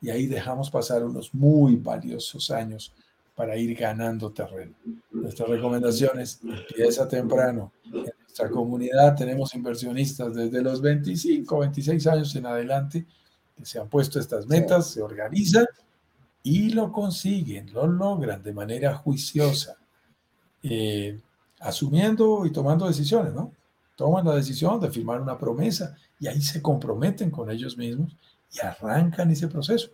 [0.01, 2.93] Y ahí dejamos pasar unos muy valiosos años
[3.35, 4.75] para ir ganando terreno.
[5.11, 7.71] Nuestra recomendación es empieza temprano,
[8.39, 13.05] nuestra comunidad tenemos inversionistas desde los 25, 26 años en adelante
[13.57, 15.65] que se han puesto estas metas, se organizan
[16.41, 19.75] y lo consiguen, lo logran de manera juiciosa,
[20.63, 21.19] eh,
[21.59, 23.51] asumiendo y tomando decisiones, ¿no?
[23.97, 28.15] Toman la decisión de firmar una promesa y ahí se comprometen con ellos mismos
[28.53, 29.89] y arrancan ese proceso.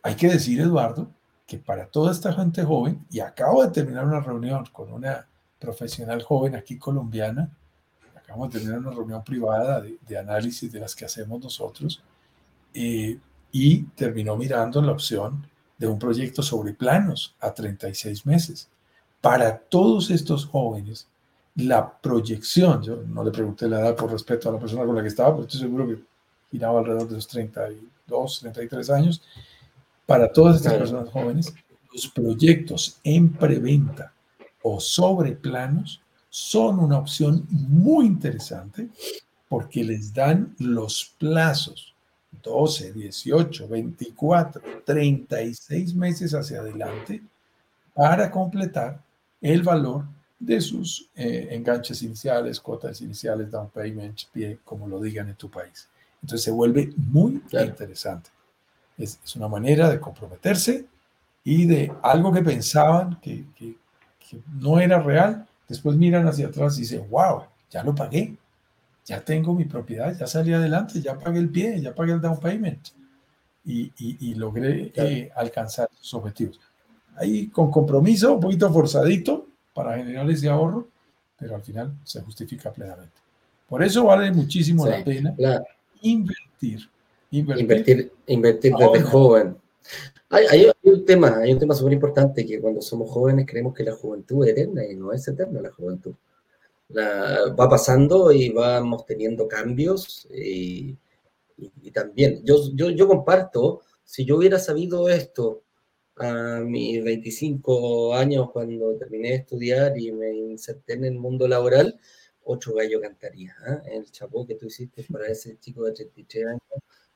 [0.00, 1.10] Hay que decir, Eduardo,
[1.44, 5.26] que para toda esta gente joven, y acabo de terminar una reunión con una
[5.58, 7.50] profesional joven aquí colombiana,
[8.34, 12.02] acabamos de tener una reunión privada de, análisis de las que hacemos nosotros,
[12.74, 13.18] eh,
[13.52, 15.46] y terminó mirando la opción
[15.78, 18.68] de un proyecto sobre planos a 36 meses.
[19.20, 21.06] Para todos estos jóvenes,
[21.54, 25.02] la proyección, yo no le pregunté la edad por respeto a la persona con la
[25.02, 26.02] que estaba, pero estoy seguro que
[26.50, 29.22] giraba alrededor de los 32, 33 años,
[30.04, 31.54] para todas estas personas jóvenes,
[31.92, 34.12] los proyectos en preventa
[34.62, 36.03] o sobre planos
[36.34, 38.88] son una opción muy interesante
[39.48, 41.94] porque les dan los plazos
[42.42, 47.22] 12, 18, 24, 36 meses hacia adelante
[47.94, 49.00] para completar
[49.40, 55.28] el valor de sus eh, enganches iniciales, cuotas iniciales, down payment, pie, como lo digan
[55.28, 55.88] en tu país.
[56.20, 58.30] Entonces se vuelve muy interesante.
[58.98, 60.84] Es, una manera de comprometerse
[61.44, 63.76] y de algo que pensaban que, que,
[64.60, 68.36] no era real, después miran hacia atrás y dicen, wow, ya lo pagué,
[69.04, 72.38] ya tengo mi propiedad, ya salí adelante, ya pagué el pie, ya pagué el down
[72.38, 72.88] payment
[73.64, 76.60] y, y, logré eh, alcanzar sus objetivos.
[77.16, 80.88] Ahí con compromiso, un poquito forzadito para generar ese ahorro,
[81.38, 83.14] pero al final se justifica plenamente.
[83.68, 85.34] Por eso vale muchísimo la pena
[86.02, 86.88] invertir
[87.30, 89.56] Invertir, invertir, desde joven.
[90.30, 93.94] Hay, un tema, hay un tema súper importante que cuando somos jóvenes creemos que la
[93.94, 96.14] juventud es eterna y no es eterna la juventud.
[96.96, 100.96] va pasando y vamos teniendo cambios y,
[101.92, 105.62] también, yo, yo, yo comparto, si yo hubiera sabido esto
[106.16, 111.98] a mis 25 años cuando terminé de estudiar y me inserté en el mundo laboral,
[112.44, 113.54] ocho gallo cantaría.
[113.66, 113.82] ¿ah?
[113.86, 116.62] El chapó que tú hiciste para ese chico de 33 años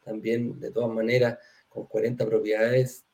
[0.04, 3.04] también, de todas maneras, con 40 propiedades,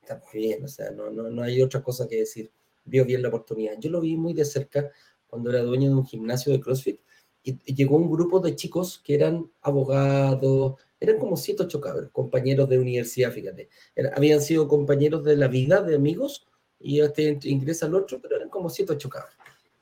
[0.00, 2.50] está bien, o sea, no, no, no hay otra cosa que decir.
[2.86, 3.78] Vio bien la oportunidad.
[3.78, 4.90] Yo lo vi muy de cerca
[5.26, 7.00] cuando era dueño de un gimnasio de CrossFit
[7.44, 12.68] y, llegó un grupo de chicos que eran abogados, eran como siete ocho cabros, compañeros
[12.68, 13.68] de universidad, fíjate.
[14.16, 16.46] habían sido compañeros de la vida, de amigos,
[16.80, 19.34] y este ingresa al otro, pero eran como siete ocho cabros.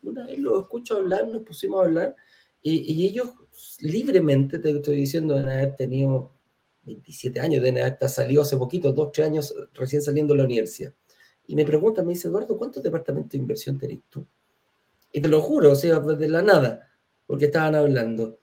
[0.03, 2.17] Una vez lo escucho hablar, nos pusimos a hablar,
[2.61, 3.31] y, y ellos
[3.79, 6.33] libremente, te estoy diciendo, deben haber tenido
[6.85, 10.93] 27 años, de estar salió hace poquito, dos, tres años recién saliendo de la universidad.
[11.47, 14.27] Y me pregunta, me dice, Eduardo, ¿cuántos departamentos de inversión tenés tú?
[15.13, 16.89] Y te lo juro, o sea, de la nada,
[17.27, 18.39] porque estaban hablando.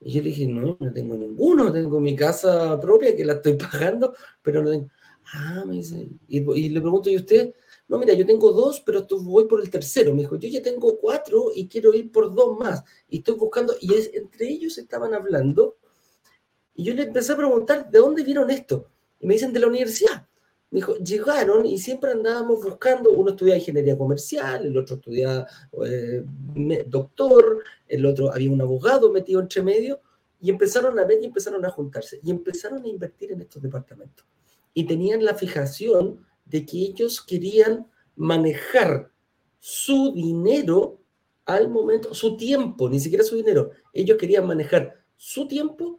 [0.00, 3.54] Y yo le dije, no, no tengo ninguno, tengo mi casa propia que la estoy
[3.70, 4.88] pagando, pero no tengo.
[5.32, 7.54] Ah, me dice, y, le pregunto, ¿y usted?
[7.86, 10.12] No, mira, yo tengo dos, pero voy por el tercero.
[10.14, 12.82] Me dijo, yo ya tengo cuatro y quiero ir por dos más.
[13.08, 15.76] Y estoy buscando, y es, entre ellos estaban hablando
[16.80, 18.86] y yo le empecé a preguntar, ¿de dónde vieron esto?
[19.20, 20.26] Y me dicen, de la universidad.
[20.70, 25.46] Me dijo, llegaron y siempre andábamos buscando, uno estudiaba ingeniería comercial, el otro estudiaba
[25.84, 26.24] eh,
[26.86, 30.00] doctor, el otro había un abogado metido entre medio,
[30.40, 34.24] y empezaron a ver y empezaron a juntarse, y empezaron a invertir en estos departamentos.
[34.72, 39.10] Y tenían la fijación de que ellos querían manejar
[39.58, 40.96] su dinero
[41.44, 45.98] al momento, su tiempo, ni siquiera su dinero, ellos querían manejar su tiempo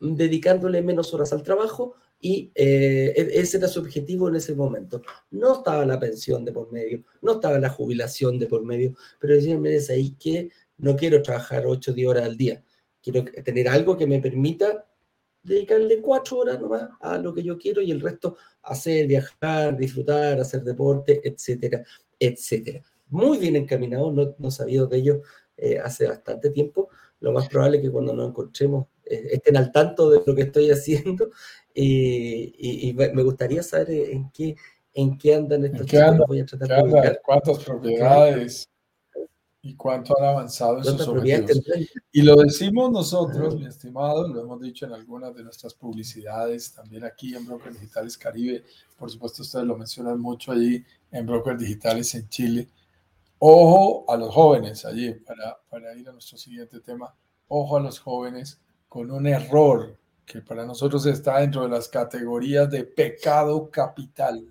[0.00, 5.02] dedicándole menos horas al trabajo y eh, e-, ese era su objetivo en ese momento.
[5.30, 9.34] No estaba la pensión de por medio, no estaba la jubilación de por medio, pero
[9.34, 12.62] decían, me ahí que no quiero trabajar 8 o 10 horas al día,
[13.02, 14.86] quiero tener algo que me permita
[15.42, 20.40] dedicarle 4 horas nomás a lo que yo quiero y el resto hacer, viajar, disfrutar,
[20.40, 21.84] hacer deporte, etcétera,
[22.18, 22.80] etcétera.
[23.08, 25.22] Muy bien encaminado, no, no de ello
[25.56, 26.88] eh, hace bastante tiempo.
[27.20, 30.70] Lo más probable es que cuando nos encontremos estén al tanto de lo que estoy
[30.70, 31.30] haciendo.
[31.74, 34.56] Y, me gustaría saber en qué,
[34.92, 36.18] en qué andan estos chicos.
[36.28, 38.68] voy a tratar de ¿Cuántas propiedades?
[39.64, 41.64] y cuánto han avanzado en sus objetivos.
[42.12, 47.04] Y lo decimos nosotros, mi estimado, lo hemos dicho en algunas de nuestras publicidades, también
[47.04, 48.62] aquí en Brokers Digitales Caribe,
[48.98, 52.68] por supuesto ustedes lo mencionan mucho allí en Brokers Digitales en Chile.
[53.38, 57.14] Ojo a los jóvenes allí, para, para ir a nuestro siguiente tema,
[57.48, 58.60] ojo a los jóvenes
[58.94, 64.46] con un error que para nosotros está dentro de las categorías de pecado capital.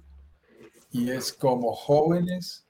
[0.92, 2.68] Y es como jóvenes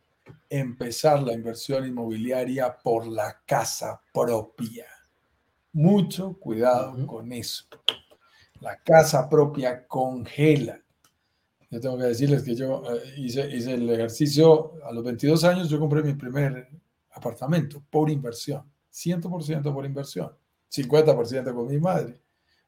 [0.51, 4.85] empezar la inversión inmobiliaria por la casa propia.
[5.71, 7.65] Mucho cuidado con eso.
[8.59, 10.79] La casa propia congela.
[11.71, 15.69] Yo tengo que decirles que yo eh, hice, hice el ejercicio a los 22 años,
[15.71, 16.69] yo compré mi primer
[17.13, 20.33] apartamento por inversión, 100% por inversión,
[20.73, 22.19] 50% con mi madre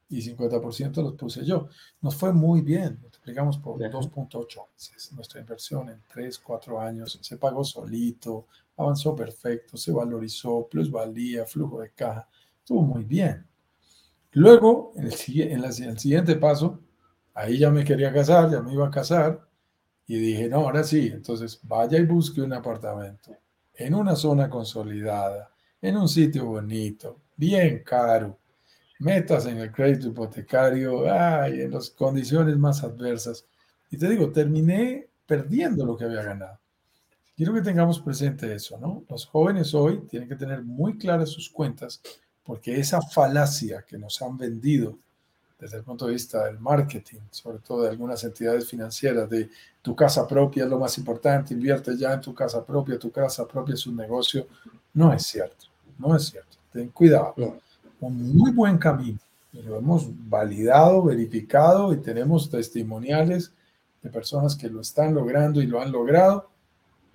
[0.09, 1.67] y 50% los puse yo.
[2.01, 7.37] Nos fue muy bien, multiplicamos por 2.8 veces nuestra inversión en 3, 4 años, se
[7.37, 13.45] pagó solito, avanzó perfecto, se valorizó, plusvalía, flujo de caja, estuvo muy bien.
[14.33, 16.81] Luego, en el, en, el siguiente paso,
[17.33, 19.47] ahí ya me quería casar, ya me iba a casar,
[20.07, 23.35] y dije, no, ahora sí, entonces vaya y busque un apartamento
[23.77, 28.37] en una zona consolidada, en un sitio bonito, bien caro,
[28.99, 33.45] metas en el crédito hipotecario, ay, en las condiciones más adversas.
[33.89, 36.59] Y te digo, terminé perdiendo lo que había ganado.
[37.35, 39.03] Quiero que tengamos presente eso, ¿no?
[39.09, 42.01] Los jóvenes hoy tienen que tener muy claras sus cuentas
[42.45, 44.97] porque esa falacia que nos han vendido
[45.59, 49.49] desde el punto de vista del marketing, sobre todo de algunas entidades financieras, de
[49.81, 53.47] tu casa propia es lo más importante, invierte ya en tu casa propia, tu casa
[53.47, 54.47] propia es un negocio,
[54.93, 55.65] no es cierto,
[55.97, 56.57] no es cierto.
[56.75, 57.33] Ten cuidado
[58.01, 59.17] un muy buen camino.
[59.53, 63.53] Lo hemos validado, verificado y tenemos testimoniales
[64.03, 66.49] de personas que lo están logrando y lo han logrado.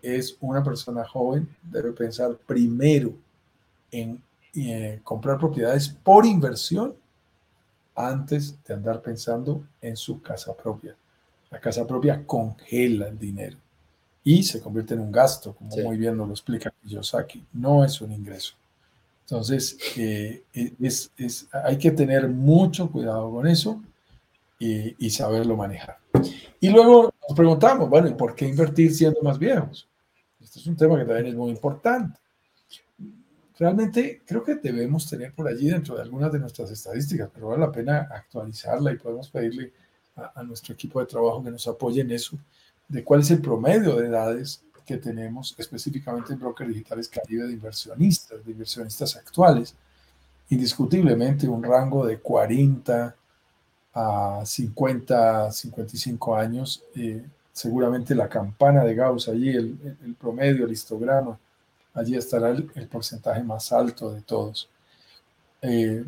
[0.00, 3.12] Es una persona joven, debe pensar primero
[3.90, 4.22] en
[4.54, 6.94] eh, comprar propiedades por inversión
[7.94, 10.96] antes de andar pensando en su casa propia.
[11.50, 13.58] La casa propia congela el dinero
[14.24, 17.44] y se convierte en un gasto, como muy bien nos lo explica Kiyosaki.
[17.52, 18.54] No es un ingreso.
[19.30, 20.42] Entonces, eh,
[20.80, 23.80] es, es, hay que tener mucho cuidado con eso
[24.58, 25.98] y, y, saberlo manejar.
[26.58, 29.88] Y luego nos preguntamos, bueno, ¿y por qué invertir siendo más viejos?
[30.42, 32.18] Este es un tema que también es muy importante.
[33.56, 37.60] Realmente creo que debemos tener por allí dentro de algunas de nuestras estadísticas, pero vale
[37.60, 39.72] la pena actualizarla y podemos pedirle
[40.16, 42.36] a, a nuestro equipo de trabajo que nos apoye en eso,
[42.88, 47.52] de cuál es el promedio de edades que tenemos específicamente en Brokers Digitales Caribe de
[47.52, 49.72] inversionistas, de inversionistas actuales,
[50.48, 53.14] indiscutiblemente un rango de 40
[53.94, 56.82] a 50, 55 años.
[56.96, 61.38] Eh, seguramente la campana de Gauss allí, el, el, promedio, el histograma,
[61.94, 64.68] allí estará el, el, porcentaje más alto de todos.
[65.62, 66.04] Eh,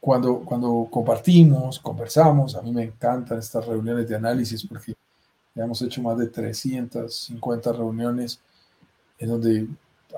[0.00, 4.96] cuando, cuando compartimos, conversamos, a mí me encantan estas reuniones de análisis porque
[5.60, 8.40] ya hemos hecho más de 350 reuniones
[9.18, 9.68] en donde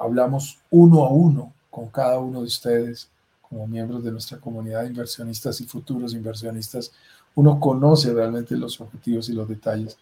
[0.00, 3.08] hablamos uno a uno con cada uno de ustedes
[3.40, 6.92] como miembros de nuestra comunidad de inversionistas y futuros inversionistas.
[7.34, 9.98] Uno conoce realmente los objetivos y los detalles.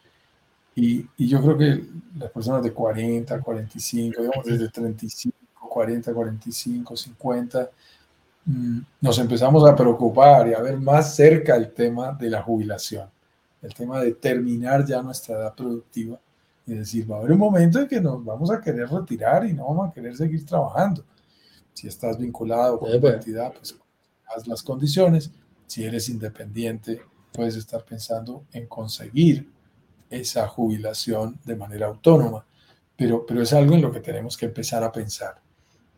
[0.75, 1.87] Y, y yo creo que
[2.19, 5.39] las personas de 40, 45, digamos desde 35,
[5.71, 7.71] 40, 45, 50,
[9.01, 13.09] nos empezamos a preocupar y a ver más cerca el tema de la jubilación
[13.63, 16.19] el tema de terminar ya nuestra edad productiva
[16.67, 19.53] y decir, va a haber un momento en que nos vamos a querer retirar y
[19.53, 21.05] no vamos a querer seguir trabajando.
[21.73, 23.77] Si estás vinculado con la entidad, pues
[24.27, 25.31] haz las condiciones.
[25.67, 29.51] Si eres independiente, puedes estar pensando en conseguir
[30.09, 32.45] esa jubilación de manera autónoma,
[32.97, 35.41] pero, pero es algo en lo que tenemos que empezar a pensar.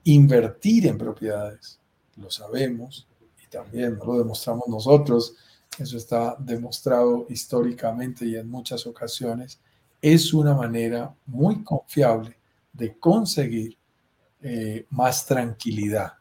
[0.04, 1.80] Invertir en propiedades,
[2.16, 3.06] lo sabemos
[3.42, 5.36] y también lo demostramos nosotros
[5.78, 9.60] eso está demostrado históricamente y en muchas ocasiones,
[10.00, 12.36] es una manera muy confiable
[12.72, 13.76] de conseguir
[14.42, 16.14] eh, más tranquilidad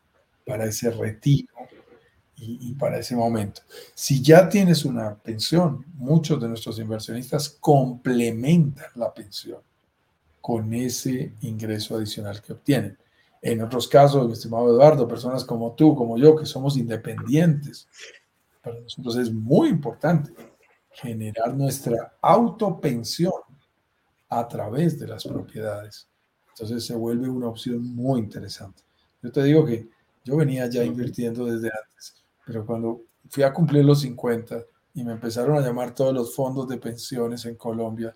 [0.45, 1.53] para ese retiro
[2.43, 3.61] y, para ese momento.
[3.93, 9.59] Si ya tienes una pensión, muchos de nuestros inversionistas complementan la pensión
[10.39, 12.97] con ese ingreso adicional que obtienen.
[13.43, 17.87] En otros casos, mi estimado Eduardo, personas como tú, como yo, que somos independientes,
[18.61, 20.33] para nosotros es muy importante
[20.91, 23.33] generar nuestra autopensión
[24.29, 26.07] a través de las propiedades.
[26.49, 28.83] Entonces se vuelve una opción muy interesante.
[29.21, 29.87] Yo te digo que
[30.23, 35.13] yo venía ya invirtiendo desde antes, pero cuando fui a cumplir los 50 y me
[35.13, 38.15] empezaron a llamar todos los fondos de pensiones en Colombia,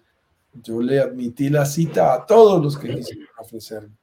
[0.54, 3.96] yo le admití la cita a todos los que quisieron ofrecerme.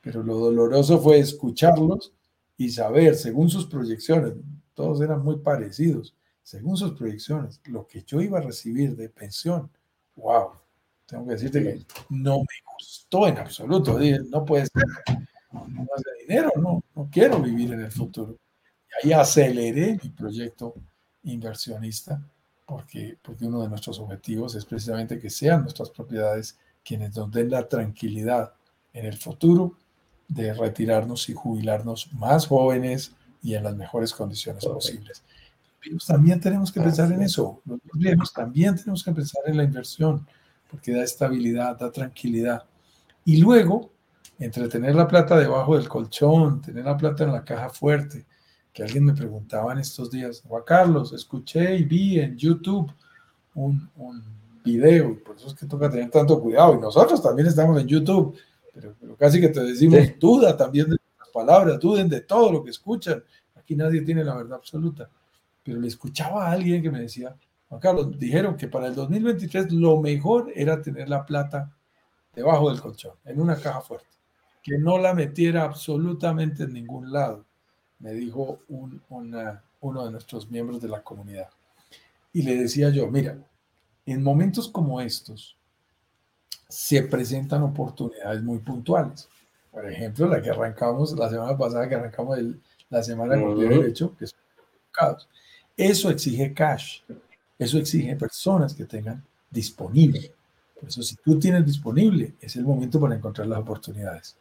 [0.00, 2.12] Pero lo doloroso fue escucharlos
[2.56, 4.34] y saber, según sus proyecciones,
[4.76, 6.14] todos eran muy parecidos.
[6.42, 9.68] Según sus proyecciones, lo que yo iba a recibir de pensión,
[10.14, 10.50] wow,
[11.06, 13.98] tengo que decirte que no me gustó en absoluto.
[14.30, 14.84] No puede ser
[15.50, 18.36] más de dinero, no, no quiero vivir en el futuro.
[19.02, 20.74] Y ahí aceleré mi proyecto
[21.24, 22.22] inversionista
[22.66, 27.50] porque, porque uno de nuestros objetivos es precisamente que sean nuestras propiedades quienes nos den
[27.50, 28.52] la tranquilidad
[28.92, 29.76] en el futuro
[30.28, 33.12] de retirarnos y jubilarnos más jóvenes
[33.42, 35.22] y en las mejores condiciones posibles.
[36.06, 37.62] también tenemos que pensar en eso.
[37.64, 40.26] Los también tenemos que pensar en la inversión,
[40.70, 42.64] porque da estabilidad, da tranquilidad.
[43.24, 43.90] Y luego,
[44.38, 48.26] entre tener la plata debajo del colchón, tener la plata en la caja fuerte,
[48.72, 52.92] que alguien me preguntaba en estos días, Juan Carlos, escuché y vi en YouTube
[53.54, 54.22] un, un
[54.62, 57.86] video, y por eso es que toca tener tanto cuidado, y nosotros también estamos en
[57.86, 58.36] YouTube,
[58.74, 60.98] pero, casi que te decimos, duda también de
[61.36, 63.22] palabras, duden de todo lo que escuchan,
[63.54, 65.10] aquí nadie tiene la verdad absoluta,
[65.62, 67.36] pero le escuchaba a alguien que me decía,
[67.68, 71.70] Juan Carlos, dijeron que para el 2023 lo mejor era tener la plata
[72.34, 74.08] debajo del colchón, en una caja fuerte,
[74.62, 77.44] que no la metiera absolutamente en ningún lado,
[77.98, 79.02] me dijo un,
[79.80, 81.50] uno de nuestros miembros de la comunidad.
[82.32, 83.36] Y le decía yo, mira,
[84.06, 85.56] en momentos como estos
[86.68, 89.28] se presentan oportunidades muy puntuales.
[89.76, 92.38] Por ejemplo, la que arrancamos la semana pasada, que arrancamos
[92.88, 94.38] la semana con el derecho, que son
[95.76, 97.02] Eso exige cash,
[97.58, 100.32] eso exige personas que tengan disponible.
[100.80, 104.38] Por eso, si tú tienes disponible, es el momento para encontrar las oportunidades.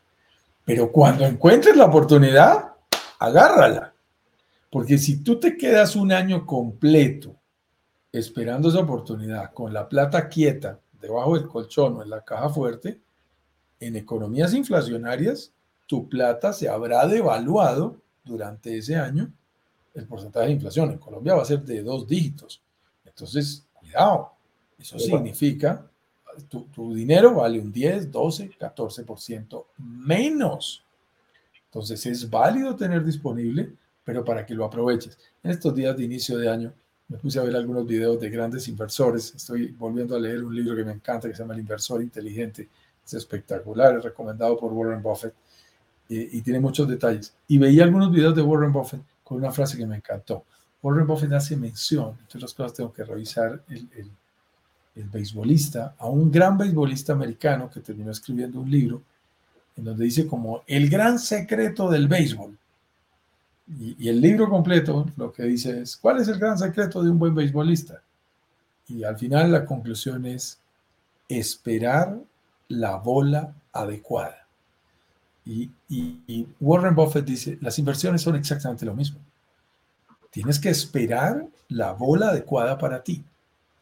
[0.64, 2.72] Pero cuando encuentres la oportunidad,
[3.20, 3.94] agárrala.
[4.72, 7.36] Porque si tú te quedas un año completo
[8.10, 13.02] esperando esa oportunidad con la plata quieta debajo del colchón o en la caja fuerte,
[13.86, 15.52] en economías inflacionarias,
[15.88, 19.32] tu plata se habrá devaluado durante ese año
[19.94, 20.92] el porcentaje de inflación.
[20.92, 22.62] En Colombia va a ser de dos dígitos.
[23.06, 24.32] Entonces, cuidado.
[24.78, 25.90] Eso significa
[26.50, 30.84] tu, tu dinero vale un 10, 12, 14% menos.
[31.66, 33.74] Entonces es válido tener disponible,
[34.04, 35.18] pero para que lo aproveches.
[35.44, 36.74] En estos días de inicio de año
[37.08, 39.34] me puse a ver algunos videos de grandes inversores.
[39.36, 42.70] Estoy volviendo a leer un libro que me encanta que se llama El inversor inteligente.
[43.06, 45.34] Es espectacular, es recomendado por Warren Buffett
[46.08, 47.34] y, tiene muchos detalles.
[47.48, 50.44] Y veía algunos videos de Warren Buffett con una frase que me encantó.
[50.82, 54.12] Warren Buffett hace mención, entre otras cosas tengo que revisar el, el,
[54.96, 59.02] el beisbolista, a un gran beisbolista americano que terminó escribiendo un libro
[59.78, 62.58] en donde dice como el gran secreto del béisbol.
[63.80, 67.20] Y, el libro completo lo que dice es, ¿cuál es el gran secreto de un
[67.20, 68.02] buen beisbolista?
[68.88, 70.60] Y al final la conclusión es
[71.28, 72.18] esperar
[72.70, 74.48] la bola adecuada.
[75.46, 79.20] Y, y, Warren Buffett dice, las inversiones son exactamente lo mismo.
[80.32, 83.24] Tienes que esperar la bola adecuada para ti,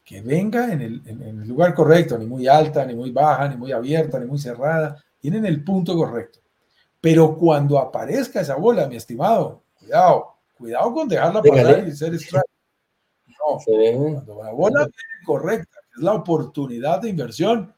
[0.04, 3.56] que venga en el, en el lugar correcto, ni muy alta, ni muy baja, ni
[3.56, 6.40] muy abierta, ni muy cerrada, tienen el punto correcto.
[7.00, 12.44] Pero cuando aparezca esa bola, mi estimado, cuidado, cuidado con dejarla pasar y ser strike.
[13.28, 13.58] No,
[14.14, 14.90] cuando la bola
[15.26, 17.74] correcta, es la oportunidad de inversión,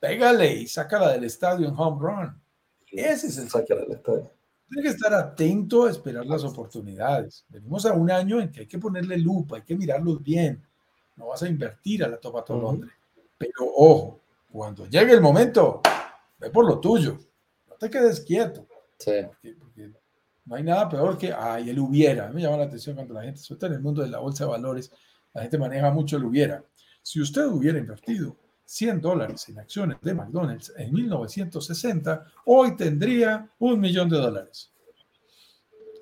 [0.00, 2.42] pégale y sácala del estadio en home run.
[2.90, 4.30] Ese es el saque del estadio.
[4.68, 7.44] Tienes que estar atento a esperar las oportunidades.
[7.48, 10.62] Venimos a un año en que hay que ponerle lupa, hay que mirarlos bien.
[11.16, 12.92] No vas a invertir a la topa Londres.
[13.38, 14.20] Pero ojo,
[14.50, 15.80] cuando llegue el momento,
[16.38, 17.18] ve por lo tuyo,
[17.68, 18.66] no te quedes quieto.
[18.98, 19.12] Sí.
[19.58, 19.92] Porque,
[20.44, 22.28] no hay nada peor que, ay, el hubiera.
[22.30, 24.44] Me llama la atención cuando la gente, sobre todo en el mundo de la bolsa
[24.44, 24.90] de valores,
[25.34, 26.64] la gente maneja mucho el hubiera.
[27.02, 28.34] Si usted hubiera invertido
[28.68, 34.70] 100 dólares en acciones de McDonald's en 1960, hoy tendría un millón de dólares.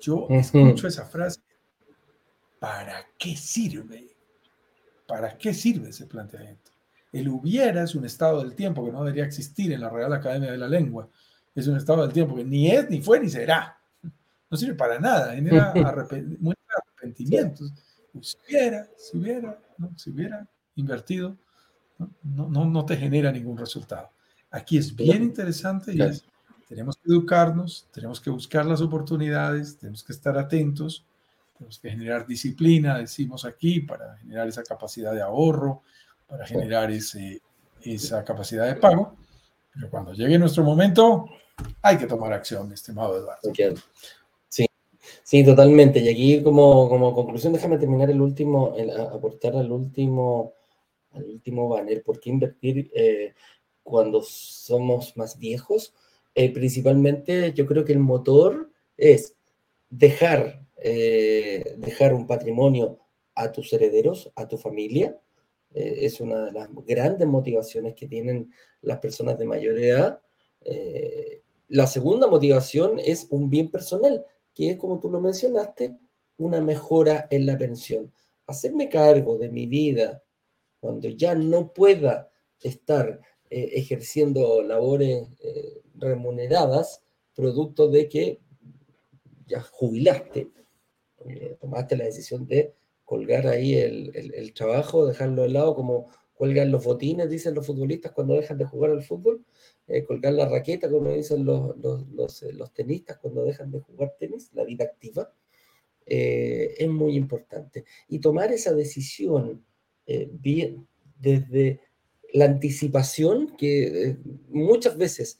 [0.01, 1.39] Yo escucho esa frase.
[2.59, 4.09] ¿Para qué sirve?
[5.07, 6.71] ¿Para qué sirve ese planteamiento?
[7.13, 10.51] El hubiera es un estado del tiempo que no debería existir en la Real Academia
[10.51, 11.07] de la Lengua.
[11.55, 13.79] Es un estado del tiempo que ni es, ni fue, ni será.
[14.49, 15.33] No sirve para nada.
[15.33, 17.71] Genera arrepentimientos.
[18.19, 19.57] Si hubiera, si hubiera,
[19.95, 20.45] si hubiera
[20.75, 21.37] invertido,
[22.23, 24.09] no, no, no, te genera ningún resultado.
[24.51, 26.25] Aquí es bien interesante y es,
[26.67, 31.05] tenemos que educarnos, tenemos que buscar las oportunidades, tenemos que estar atentos,
[31.57, 35.81] tenemos que generar disciplina, decimos aquí, para generar esa capacidad de ahorro,
[36.27, 37.41] para generar ese,
[37.81, 39.15] esa capacidad de pago.
[39.73, 41.25] Pero cuando llegue nuestro momento,
[41.81, 43.53] hay que tomar acción, estimado Eduardo.
[44.49, 44.65] Sí,
[45.23, 45.99] sí, totalmente.
[45.99, 48.75] Y aquí como, como conclusión, déjame terminar el último,
[49.13, 50.53] aportar al último,
[51.17, 52.03] al último banner.
[52.03, 53.33] ¿Por qué invertir eh,
[53.83, 55.93] cuando somos más viejos?
[56.35, 59.35] Eh, principalmente yo creo que el motor es
[59.89, 62.99] dejar, eh, dejar un patrimonio
[63.35, 65.19] a tus herederos, a tu familia,
[65.73, 68.51] es una de las grandes motivaciones que tienen
[68.81, 70.19] las personas de mayor edad.
[71.67, 75.95] La segunda motivación es un bien personal, que es, como tú lo mencionaste,
[76.37, 78.11] una mejora en la pensión.
[78.47, 80.23] Hacerme cargo de mi vida
[80.79, 87.03] cuando ya no pueda estar eh, ejerciendo labores eh, remuneradas,
[87.35, 88.39] producto de que
[89.45, 90.49] ya jubilaste,
[91.59, 92.73] tomaste la decisión de
[93.03, 98.33] colgar ahí el, trabajo, dejarlo de lado como cuelgan los botines, dicen los futbolistas cuando
[98.35, 99.45] dejan de jugar al fútbol,
[100.07, 104.85] colgar la raqueta, como dicen los, los, tenistas cuando dejan de jugar tenis, la vida
[104.85, 105.31] activa,
[106.05, 107.85] es muy importante.
[108.09, 109.65] Y tomar esa decisión
[110.39, 110.87] bien,
[111.19, 111.81] desde
[112.33, 114.17] la anticipación, que eh,
[114.49, 115.39] muchas veces,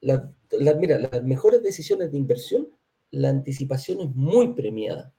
[0.00, 0.32] la,
[0.78, 2.68] mira, las mejores decisiones de inversión,
[3.10, 5.14] la anticipación es muy premiada.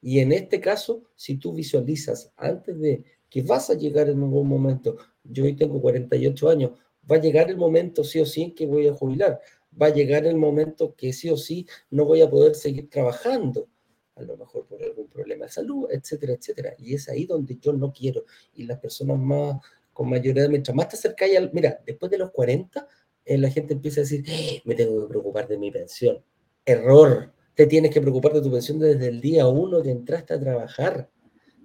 [0.00, 4.48] Y en este caso, si tú visualizas antes de que vas a llegar en algún
[4.48, 6.70] momento, yo hoy tengo 48 años,
[7.10, 9.40] va a llegar el momento sí o sí que voy a jubilar,
[9.80, 13.68] va a llegar el momento que sí o sí no voy a poder seguir trabajando,
[14.16, 16.74] a lo mejor por algún problema de salud, etcétera, etcétera.
[16.78, 18.24] Y es ahí donde yo no quiero.
[18.54, 19.60] Y las personas más
[19.92, 22.86] con mayoría, mientras más te acercáis mira, después de los 40,
[23.24, 26.22] eh, la gente empieza a decir, eh, me tengo que preocupar de mi pensión.
[26.64, 30.40] Error, te tienes que preocupar de tu pensión desde el día uno que entraste a
[30.40, 31.10] trabajar.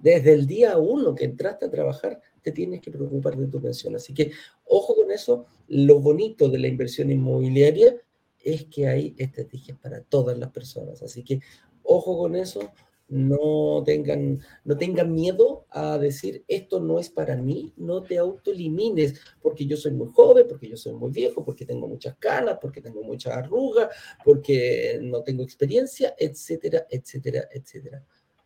[0.01, 3.95] Desde el día uno que entraste a trabajar, te tienes que preocupar de tu pensión.
[3.95, 4.31] Así que,
[4.65, 7.95] ojo con eso, lo bonito de la inversión inmobiliaria
[8.39, 11.01] es que hay estrategias para todas las personas.
[11.03, 11.41] Así que,
[11.91, 12.71] ojo con eso,
[13.11, 19.19] no tengan, no tengan miedo a decir esto no es para mí, no te autoelimines
[19.41, 22.79] porque yo soy muy joven, porque yo soy muy viejo, porque tengo muchas canas, porque
[22.79, 23.89] tengo muchas arrugas,
[24.23, 28.01] porque no tengo experiencia, etcétera, etcétera, etcétera.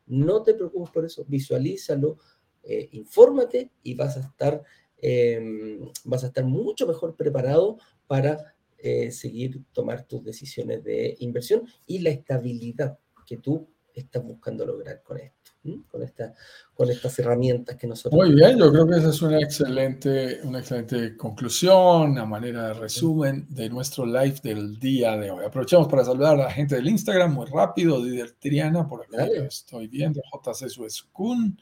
[0.07, 2.17] No te preocupes por eso, visualízalo,
[2.63, 4.63] eh, infórmate y vas a estar,
[4.97, 7.77] em, vas a estar mucho mejor preparado
[8.07, 14.65] para eh, seguir tomar tus decisiones de inversión y la estabilidad que tú estás buscando
[14.65, 15.51] lograr con esto,
[15.87, 16.33] con, esta,
[16.73, 18.13] con estas herramientas que nosotros...
[18.13, 22.73] Muy bien, yo creo que esa es una excelente, una excelente conclusión, una manera de
[22.73, 25.45] resumen de nuestro live del día de hoy.
[25.45, 29.87] Aprovechamos para saludar a la gente del Instagram muy rápido, Didier Triana, por aquí estoy
[29.87, 31.59] viendo, JC Suescun,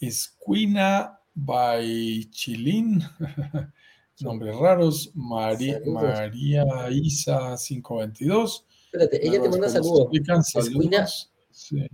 [0.00, 3.02] Esquina by Chilín,
[4.20, 8.66] nombres raros, María, María Isa 522.
[8.92, 10.08] Espérate, ella te manda saludos.
[10.44, 11.32] saludos.
[11.50, 11.88] Sí.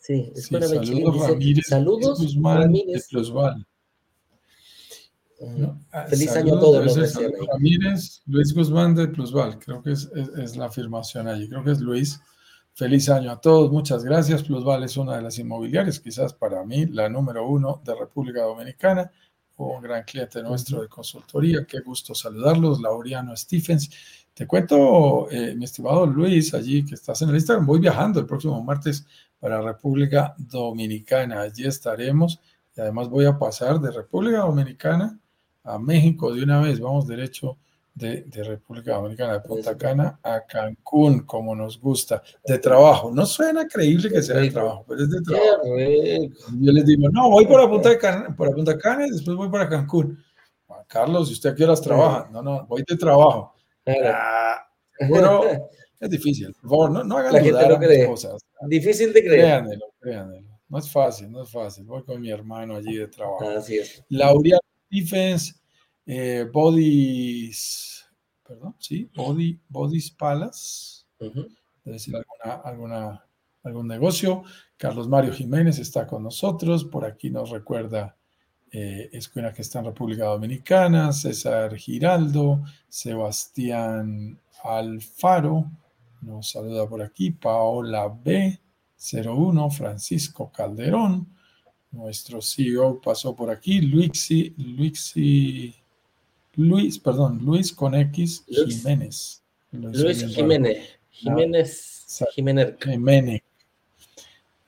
[0.00, 1.66] Sí, sí, saludos Ramírez.
[1.68, 3.08] Saludos Guzmán Ramírez.
[5.56, 6.96] No, ah, feliz año a todos.
[6.96, 7.14] Los
[7.46, 11.70] Ramírez, Luis Guzmán de Plusval, creo que es, es, es, la afirmación allí, creo que
[11.70, 12.20] es Luis.
[12.72, 14.42] Feliz año a todos, muchas gracias.
[14.42, 19.12] Plusval es una de las inmobiliarias, quizás para mí la número uno de República Dominicana,
[19.66, 21.64] un gran cliente nuestro de consultoría.
[21.66, 23.90] Qué gusto saludarlos, Laureano Stephens.
[24.32, 28.26] Te cuento, eh, mi estimado Luis, allí que estás en el Instagram, voy viajando el
[28.26, 29.06] próximo martes
[29.38, 31.42] para República Dominicana.
[31.42, 32.40] Allí estaremos
[32.76, 35.18] y además voy a pasar de República Dominicana
[35.64, 36.80] a México de una vez.
[36.80, 37.58] Vamos derecho
[37.94, 43.10] de, República Dominicana, de Punta Cana a Cancún, como nos gusta, de trabajo.
[43.12, 45.64] No suena creíble que sea de trabajo, pero es de trabajo.
[46.60, 49.68] Yo les digo, no, voy por Punta Cana, por Punta Cana y después voy para
[49.68, 50.18] Cancún.
[50.66, 52.28] Juan Carlos, ¿y usted a qué horas trabaja?
[52.32, 53.54] No, no, voy de trabajo.
[53.86, 54.66] Ah,
[55.08, 55.42] bueno,
[55.98, 56.54] es difícil.
[56.60, 58.40] Por favor, no, no hagan dudar a cosas.
[58.68, 59.40] Difícil de creer.
[59.40, 60.48] Créanelo, créanelo.
[60.68, 61.84] No es fácil, no es fácil.
[61.84, 63.50] Voy con mi hermano allí de trabajo.
[63.50, 64.04] Así es.
[64.08, 65.54] Laureano Defense,
[66.12, 68.04] eh, Bodies,
[68.44, 71.04] perdón, sí, Body, Bodies Palace.
[71.20, 71.46] Debe
[71.84, 73.26] decir alguna, alguna,
[73.62, 74.42] algún negocio.
[74.76, 76.84] Carlos Mario Jiménez está con nosotros.
[76.84, 78.16] Por aquí nos recuerda
[78.72, 85.70] eh, Escuela que está en República Dominicana, César Giraldo, Sebastián Alfaro,
[86.22, 91.28] nos saluda por aquí, Paola B01, Francisco Calderón,
[91.92, 95.80] nuestro CEO pasó por aquí, Luixi, Luixi,
[96.60, 99.42] Luis, perdón, Luis con X Jiménez.
[99.72, 102.76] Luis Jiménez, Jiménez, Jiménez.
[102.78, 103.42] Jiménez.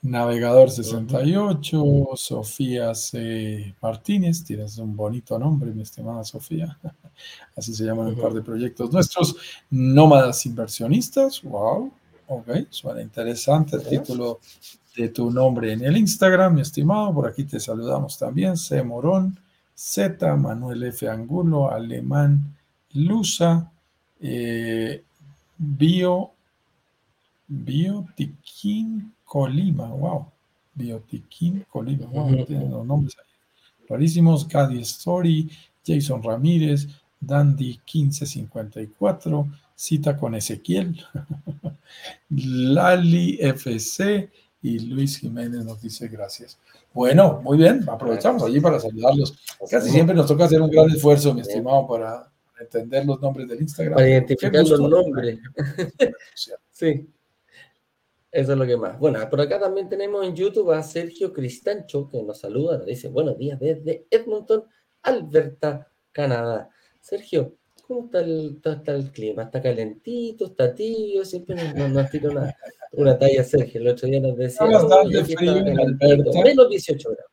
[0.00, 1.84] Navegador 68,
[2.14, 3.74] Sofía C.
[3.82, 6.78] Martínez, tienes un bonito nombre, mi estimada Sofía.
[7.56, 9.36] Así se llaman un par de proyectos nuestros.
[9.70, 11.92] Nómadas inversionistas, wow,
[12.26, 14.40] ok, suena interesante el título
[14.96, 17.12] de tu nombre en el Instagram, mi estimado.
[17.12, 18.56] Por aquí te saludamos también.
[18.56, 18.82] C.
[18.82, 19.38] Morón,
[19.84, 21.08] Z, Manuel F.
[21.08, 22.56] Angulo, Alemán,
[22.92, 23.68] Lusa,
[24.20, 25.02] eh,
[25.58, 26.30] Bio,
[27.48, 30.26] Biotiquín Colima, wow.
[30.72, 33.88] Biotiquín Colima, wow, los nombres ahí.
[33.88, 35.50] Rarísimos, Cady Story,
[35.84, 36.86] Jason Ramírez,
[37.20, 41.04] Dandy 1554, Cita con Ezequiel,
[42.30, 44.30] Lali FC,
[44.62, 46.58] Y Luis Jiménez nos dice gracias.
[46.94, 49.36] Bueno, muy bien, aprovechamos allí para saludarlos.
[49.68, 53.60] Casi siempre nos toca hacer un gran esfuerzo, mi estimado, para entender los nombres del
[53.60, 53.94] Instagram.
[53.94, 55.38] Para identificar los nombres.
[56.70, 57.08] sí.
[58.30, 58.98] Eso es lo que más.
[58.98, 63.08] Bueno, por acá también tenemos en YouTube a Sergio Cristancho, que nos saluda, nos dice
[63.08, 64.64] buenos días desde Edmonton,
[65.02, 66.70] Alberta, Canadá.
[67.00, 67.61] Sergio, ¿cómo
[68.00, 69.44] está el, está el clima?
[69.44, 70.46] ¿Está calentito?
[70.46, 71.24] ¿Está tibio?
[71.24, 72.54] Siempre nos, nos tira una,
[72.92, 73.80] una, talla, Sergio.
[73.80, 74.66] El otro día nos decía.
[74.66, 76.42] Está bastante frío en Alberta.
[76.42, 77.32] Menos 18 grados.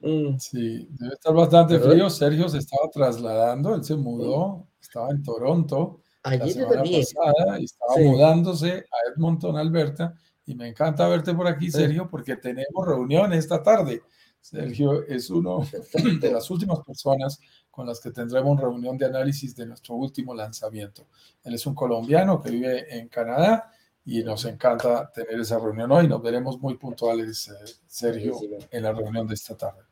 [0.00, 0.38] Mm.
[0.38, 2.08] Sí, debe estar bastante frío.
[2.10, 7.64] Sergio se estaba trasladando, él se mudó, estaba en Toronto Ayer la semana pasada y
[7.64, 10.14] estaba mudándose a Edmonton, Alberta.
[10.46, 14.02] Y me encanta verte por aquí, Sergio, porque tenemos reunión esta tarde.
[14.48, 15.60] Sergio es uno
[16.20, 17.38] de las últimas personas
[17.70, 21.06] con las que tendremos reunión de análisis de nuestro último lanzamiento.
[21.44, 23.70] Él es un colombiano que vive en Canadá
[24.06, 26.08] y nos encanta tener esa reunión hoy.
[26.08, 28.36] Nos veremos muy puntuales, eh, Sergio,
[28.70, 29.82] en la reunión de esta tarde.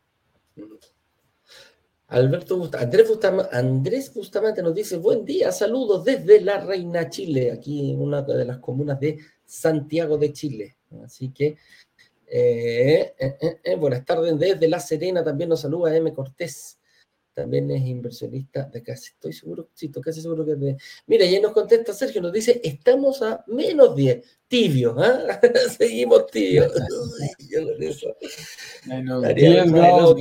[2.09, 7.91] Alberto Andrés, Bustamante, Andrés Bustamante nos dice, buen día, saludos desde La Reina Chile, aquí
[7.91, 10.77] en una de las comunas de Santiago de Chile.
[11.05, 11.59] Así que,
[12.27, 16.12] eh, eh, eh, buenas tardes desde La Serena, también nos saluda M.
[16.12, 16.79] Cortés
[17.37, 20.77] también es inversionista de casi, estoy seguro, sí, estoy casi seguro que es de...
[21.07, 25.39] Mira, y nos contesta Sergio, nos dice, estamos a menos 10, tibio, ¿ah?
[25.79, 26.72] Seguimos tibios.
[28.87, 30.16] Menos 10 grados,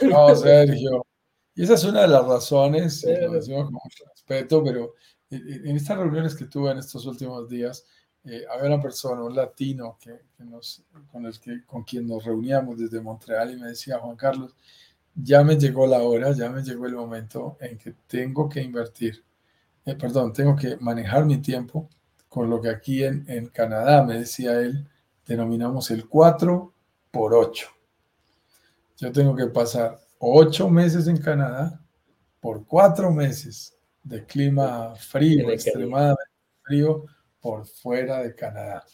[0.00, 1.06] no, Sergio.
[1.54, 4.94] Y esa es una de las razones, lo decimos con mucho respeto, pero
[5.30, 7.86] en estas reuniones que tuve en estos últimos días,
[8.26, 12.24] eh, había una persona, un latino, que, que nos, con, el que, con quien nos
[12.24, 14.54] reuníamos desde Montreal y me decía, Juan Carlos,
[15.14, 19.24] ya me llegó la hora, ya me llegó el momento en que tengo que invertir,
[19.84, 21.88] eh, perdón, tengo que manejar mi tiempo
[22.28, 24.86] con lo que aquí en, en Canadá, me decía él,
[25.24, 26.72] denominamos el 4
[27.10, 27.68] por 8.
[28.98, 31.80] Yo tengo que pasar 8 meses en Canadá
[32.40, 36.22] por 4 meses de clima frío, extremadamente
[36.62, 37.06] frío,
[37.46, 38.84] por fuera de Canadá.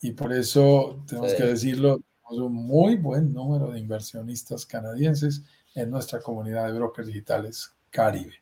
[0.00, 5.42] Y por eso tenemos que decirlo, tenemos un muy buen número de inversionistas canadienses
[5.76, 8.34] en nuestra comunidad de brokers digitales Caribe.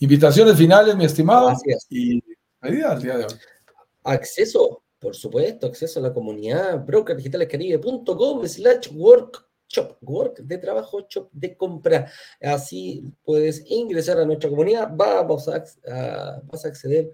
[0.00, 1.86] Invitaciones finales, mi estimado, Gracias.
[1.88, 2.20] y
[2.60, 3.34] medida al día de hoy.
[4.02, 11.56] Acceso, por supuesto, acceso a la comunidad brokerdigitalescaribe.com slash workshop, work de trabajo, shop de
[11.56, 12.10] compra.
[12.40, 15.62] Así puedes ingresar a nuestra comunidad, vamos a,
[16.42, 17.12] vas a acceder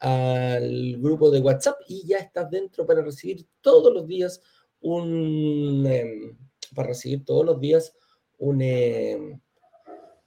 [0.00, 4.40] al grupo de WhatsApp y ya estás dentro para recibir todos los días
[4.80, 6.38] un, em,
[6.74, 7.94] para recibir todos los días
[8.38, 9.40] un, eh,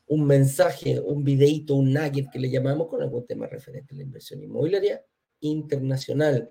[0.07, 4.03] un mensaje, un videito, un nugget que le llamamos con algún tema referente a la
[4.03, 5.05] inversión inmobiliaria
[5.39, 6.49] internacional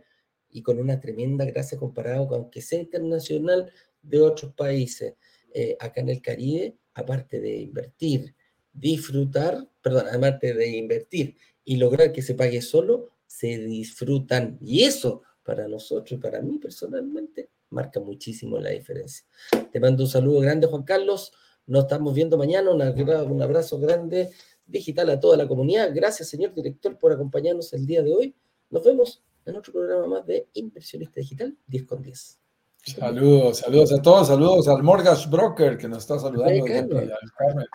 [0.48, 5.14] y con una tremenda gracia comparado con aunque sea internacional de otros países.
[5.52, 8.34] Eh, acá en el Caribe, aparte de invertir,
[8.72, 14.58] disfrutar, perdón, aparte de invertir y lograr que se pague solo, se disfrutan.
[14.60, 19.24] Y eso para nosotros y para mí personalmente marca muchísimo la diferencia.
[19.72, 21.32] Te mando un saludo grande, Juan Carlos.
[21.66, 22.70] Nos estamos viendo mañana.
[22.70, 24.30] un abrazo grande
[24.66, 25.90] digital a toda la comunidad.
[25.94, 28.34] Gracias, señor director, por acompañarnos el día de hoy.
[28.70, 32.39] Nos vemos en otro programa más de Inversionista Digital 10 con 10.
[32.82, 36.64] Saludos, saludos a todos, saludos al Mortgage Broker que nos está saludando.
[36.64, 36.88] Carmen.
[37.36, 37.66] Carmen.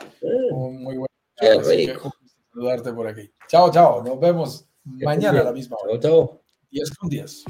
[0.51, 1.09] Un muy buen
[2.51, 3.31] saludarte por aquí.
[3.47, 4.03] Chao, chao.
[4.03, 5.99] Nos vemos mañana a la misma hora.
[5.99, 6.41] Chao, chao.
[6.71, 7.43] 10 con 10.